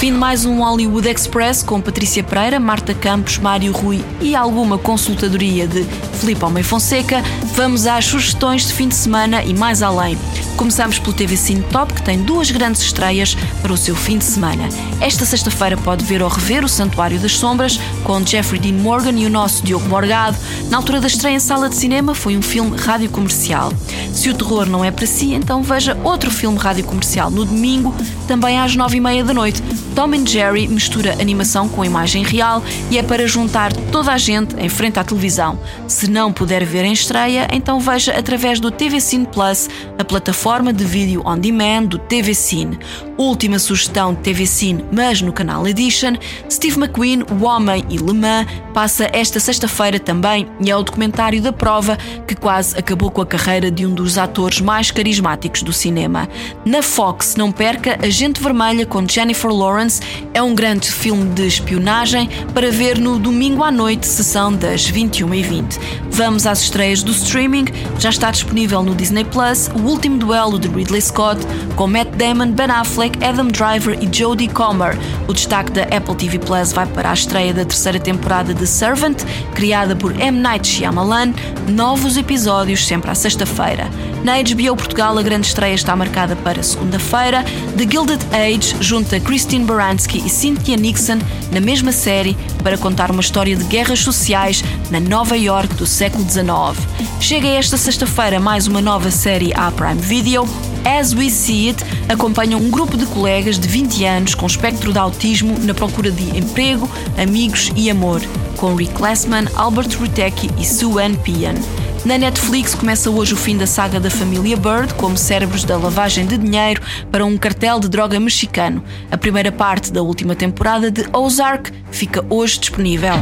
Fim 0.00 0.12
de 0.12 0.18
mais 0.18 0.46
um 0.46 0.60
Hollywood 0.60 1.06
Express 1.06 1.62
com 1.62 1.78
Patrícia 1.78 2.24
Pereira, 2.24 2.58
Marta 2.58 2.94
Campos, 2.94 3.36
Mário 3.36 3.70
Rui 3.70 4.02
e 4.18 4.34
alguma 4.34 4.78
consultadoria 4.78 5.66
de 5.66 5.84
Filipe 6.18 6.42
Almeida 6.42 6.66
Fonseca. 6.66 7.22
Vamos 7.54 7.86
às 7.86 8.06
sugestões 8.06 8.66
de 8.66 8.72
fim 8.72 8.88
de 8.88 8.94
semana 8.94 9.44
e 9.44 9.52
mais 9.52 9.82
além. 9.82 10.16
Começamos 10.56 10.98
pelo 10.98 11.12
TV 11.12 11.36
Cine 11.36 11.62
Top, 11.70 11.92
que 11.92 12.02
tem 12.02 12.22
duas 12.22 12.50
grandes 12.50 12.80
estreias 12.80 13.34
para 13.60 13.74
o 13.74 13.76
seu 13.76 13.94
fim 13.94 14.16
de 14.16 14.24
semana. 14.24 14.70
Esta 15.02 15.26
sexta-feira 15.26 15.76
pode 15.76 16.02
ver 16.04 16.22
ou 16.22 16.28
rever 16.30 16.64
O 16.64 16.68
Santuário 16.68 17.18
das 17.18 17.36
Sombras, 17.36 17.78
com 18.02 18.26
Jeffrey 18.26 18.58
Dean 18.58 18.82
Morgan 18.82 19.18
e 19.18 19.26
o 19.26 19.30
nosso 19.30 19.62
Diogo 19.62 19.86
Morgado. 19.86 20.36
Na 20.70 20.78
altura 20.78 21.00
da 21.00 21.08
estreia 21.08 21.36
em 21.36 21.40
sala 21.40 21.68
de 21.68 21.76
cinema, 21.76 22.14
foi 22.14 22.38
um 22.38 22.42
filme 22.42 22.74
rádio 22.74 23.10
comercial. 23.10 23.70
Se 24.12 24.28
o 24.28 24.34
terror 24.34 24.68
não 24.68 24.84
é 24.84 24.90
para 24.90 25.06
si, 25.06 25.32
então 25.32 25.62
veja 25.62 25.96
outro 26.04 26.30
filme 26.30 26.58
rádio 26.58 26.84
comercial 26.84 27.30
no 27.30 27.44
domingo, 27.44 27.94
também 28.26 28.58
às 28.58 28.76
nove 28.76 28.98
e 28.98 29.00
meia 29.00 29.24
da 29.24 29.32
noite. 29.32 29.62
Tom 29.94 30.14
and 30.14 30.26
Jerry 30.26 30.68
mistura 30.68 31.12
animação 31.20 31.68
com 31.68 31.84
imagem 31.84 32.22
real 32.22 32.62
e 32.90 32.98
é 32.98 33.02
para 33.02 33.26
juntar 33.26 33.72
toda 33.92 34.12
a 34.12 34.18
gente 34.18 34.54
em 34.56 34.68
frente 34.68 34.98
à 34.98 35.04
televisão. 35.04 35.58
Se 35.86 36.08
não 36.08 36.32
puder 36.32 36.64
ver 36.64 36.84
em 36.84 36.92
estreia, 36.92 37.48
então 37.52 37.80
veja 37.80 38.12
através 38.12 38.60
do 38.60 38.70
TV 38.70 39.00
Cine 39.00 39.26
Plus, 39.26 39.68
a 39.98 40.04
plataforma 40.04 40.72
de 40.72 40.84
vídeo 40.84 41.22
on 41.26 41.38
demand 41.38 41.84
do 41.84 41.98
TV 41.98 42.34
Cine. 42.34 42.78
Última 43.16 43.58
sugestão 43.58 44.14
de 44.14 44.20
TV 44.20 44.46
Cine, 44.46 44.84
mas 44.92 45.20
no 45.20 45.32
canal 45.32 45.66
Edition, 45.66 46.14
Steve 46.50 46.78
McQueen, 46.78 47.24
O 47.30 47.44
Homem 47.44 47.84
e 47.90 47.98
Le 47.98 48.14
Mans, 48.14 48.46
passa 48.72 49.10
esta 49.12 49.40
sexta-feira 49.40 49.98
também 49.98 50.46
e 50.60 50.70
é 50.70 50.76
o 50.76 50.82
documentário 50.82 51.42
da 51.42 51.52
prova 51.52 51.98
que 52.26 52.34
quase 52.34 52.78
acabou 52.78 53.10
com 53.10 53.20
a 53.20 53.26
carreira 53.26 53.70
de 53.70 53.84
um 53.84 53.94
dos 54.02 54.18
atores 54.18 54.60
mais 54.60 54.90
carismáticos 54.90 55.62
do 55.62 55.72
cinema. 55.72 56.28
Na 56.64 56.82
Fox, 56.82 57.36
não 57.36 57.52
perca 57.52 57.98
Agente 58.04 58.42
Vermelha 58.42 58.86
com 58.86 59.06
Jennifer 59.06 59.50
Lawrence, 59.50 60.00
é 60.32 60.42
um 60.42 60.54
grande 60.54 60.90
filme 60.90 61.28
de 61.30 61.46
espionagem 61.46 62.28
para 62.54 62.70
ver 62.70 62.98
no 62.98 63.18
domingo 63.18 63.62
à 63.62 63.70
noite, 63.70 64.06
sessão 64.06 64.52
das 64.52 64.90
21h20. 64.90 65.78
Vamos 66.10 66.46
às 66.46 66.62
estreias 66.62 67.02
do 67.02 67.12
streaming. 67.12 67.66
Já 67.98 68.10
está 68.10 68.30
disponível 68.30 68.82
no 68.82 68.94
Disney 68.94 69.24
Plus 69.24 69.68
o 69.68 69.80
último 69.88 70.18
duelo 70.18 70.58
de 70.58 70.68
Ridley 70.68 71.00
Scott 71.00 71.40
com 71.76 71.86
Matt 71.86 72.08
Damon, 72.16 72.52
Ben 72.52 72.70
Affleck, 72.70 73.22
Adam 73.24 73.48
Driver 73.48 73.98
e 74.02 74.08
Jodie 74.12 74.48
Comer. 74.48 74.98
O 75.28 75.32
destaque 75.32 75.72
da 75.72 75.82
Apple 75.84 76.14
TV 76.14 76.38
Plus 76.38 76.72
vai 76.72 76.86
para 76.86 77.10
a 77.10 77.14
estreia 77.14 77.52
da 77.52 77.64
terceira 77.64 77.98
temporada 77.98 78.54
de 78.54 78.66
Servant, 78.66 79.22
criada 79.54 79.96
por 79.96 80.18
M. 80.18 80.38
Night 80.38 80.66
Shyamalan. 80.66 81.32
Novos 81.68 82.16
episódios 82.16 82.86
sempre 82.86 83.10
à 83.10 83.14
sexta-feira. 83.14 83.89
Na 84.24 84.34
HBO 84.34 84.76
Portugal, 84.76 85.16
a 85.16 85.22
grande 85.22 85.46
estreia 85.46 85.74
está 85.74 85.96
marcada 85.96 86.36
para 86.36 86.62
segunda-feira. 86.62 87.42
The 87.76 87.86
Gilded 87.90 88.22
Age 88.32 88.76
junta 88.80 89.18
Christine 89.18 89.64
Baranski 89.64 90.18
e 90.18 90.28
Cynthia 90.28 90.76
Nixon 90.76 91.18
na 91.50 91.60
mesma 91.60 91.90
série 91.90 92.36
para 92.62 92.76
contar 92.76 93.10
uma 93.10 93.22
história 93.22 93.56
de 93.56 93.64
guerras 93.64 94.00
sociais 94.00 94.62
na 94.90 95.00
Nova 95.00 95.36
York 95.36 95.74
do 95.74 95.86
século 95.86 96.22
XIX. 96.28 96.78
Chega 97.18 97.48
esta 97.48 97.76
sexta-feira 97.76 98.38
mais 98.38 98.66
uma 98.66 98.80
nova 98.80 99.10
série 99.10 99.52
à 99.54 99.70
Prime 99.70 100.00
Video. 100.00 100.46
As 100.84 101.12
We 101.12 101.30
See 101.30 101.68
It 101.68 101.84
acompanha 102.08 102.56
um 102.56 102.70
grupo 102.70 102.96
de 102.96 103.06
colegas 103.06 103.58
de 103.58 103.68
20 103.68 104.04
anos 104.04 104.34
com 104.34 104.46
espectro 104.46 104.92
de 104.92 104.98
autismo 104.98 105.58
na 105.60 105.74
procura 105.74 106.10
de 106.10 106.38
emprego, 106.38 106.88
amigos 107.16 107.70
e 107.74 107.90
amor, 107.90 108.20
com 108.56 108.74
Rick 108.74 109.00
Lessman, 109.00 109.46
Albert 109.54 109.98
Rutecki 109.98 110.50
e 110.58 110.64
Sue 110.64 111.02
Ann 111.02 111.14
Pian. 111.16 111.54
Na 112.02 112.16
Netflix 112.16 112.74
começa 112.74 113.10
hoje 113.10 113.34
o 113.34 113.36
fim 113.36 113.58
da 113.58 113.66
saga 113.66 114.00
da 114.00 114.10
família 114.10 114.56
Bird, 114.56 114.94
como 114.94 115.18
cérebros 115.18 115.64
da 115.64 115.76
lavagem 115.76 116.24
de 116.24 116.38
dinheiro 116.38 116.80
para 117.12 117.26
um 117.26 117.36
cartel 117.36 117.78
de 117.78 117.90
droga 117.90 118.18
mexicano. 118.18 118.82
A 119.10 119.18
primeira 119.18 119.52
parte 119.52 119.92
da 119.92 120.00
última 120.00 120.34
temporada 120.34 120.90
de 120.90 121.04
Ozark 121.12 121.70
fica 121.90 122.24
hoje 122.30 122.58
disponível. 122.58 123.16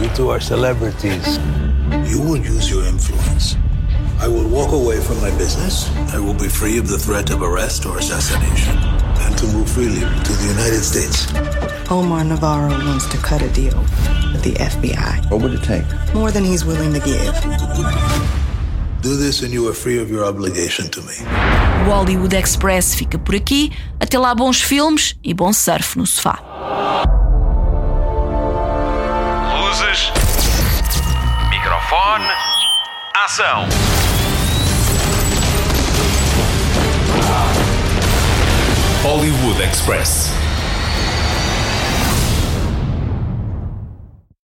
You 0.00 0.08
two 0.16 0.30
are 0.32 0.42
celebrities. 0.42 1.38
You 2.10 2.22
will 2.22 2.40
use 2.40 2.70
your 2.70 2.86
influence. 2.88 3.58
I 4.22 4.28
will 4.28 4.48
walk 4.48 4.72
away 4.72 4.98
from 4.98 5.20
my 5.20 5.30
business. 5.32 5.90
I 6.14 6.18
will 6.18 6.34
be 6.34 6.48
free 6.48 6.80
of 6.80 6.88
the 6.88 6.98
threat 6.98 7.30
of 7.30 7.42
arrest 7.42 7.84
or 7.84 7.98
assassination. 7.98 8.78
And 9.26 9.36
to 9.36 9.46
move 9.48 9.68
freely 9.68 10.00
to 10.00 10.32
the 10.32 10.46
United 10.48 10.82
States. 10.82 11.26
Omar 11.90 12.24
Navarro 12.24 12.70
wants 12.86 13.06
to 13.08 13.18
cut 13.18 13.42
a 13.42 13.48
deal 13.50 13.84
with 14.42 14.54
the 14.54 14.64
FBI. 14.64 15.30
What 15.30 15.40
would 15.42 15.54
it 15.54 15.62
take? 15.62 15.84
More 16.14 16.30
than 16.30 16.44
he's 16.44 16.64
willing 16.64 16.92
to 16.92 17.00
give. 17.00 17.34
Do 19.02 19.16
this 19.16 19.42
and 19.42 19.52
you 19.52 19.68
are 19.68 19.72
free 19.74 20.00
of 20.00 20.10
your 20.10 20.24
obligation 20.24 20.88
to 20.90 21.00
me. 21.02 21.14
O 21.86 21.90
Hollywood 21.90 22.32
Express 22.34 22.94
fica 22.94 23.18
por 23.18 23.34
aqui. 23.34 23.72
Até 23.98 24.18
lá, 24.18 24.34
bons 24.34 24.62
filmes 24.62 25.16
e 25.22 25.34
bom 25.34 25.52
surf 25.52 25.98
no 25.98 26.06
sofá. 26.06 26.38
Luzes. 29.58 30.12
Microfone. 31.50 32.24
Ação. 33.24 33.66
Hollywood 39.02 39.60
Express. 39.60 40.41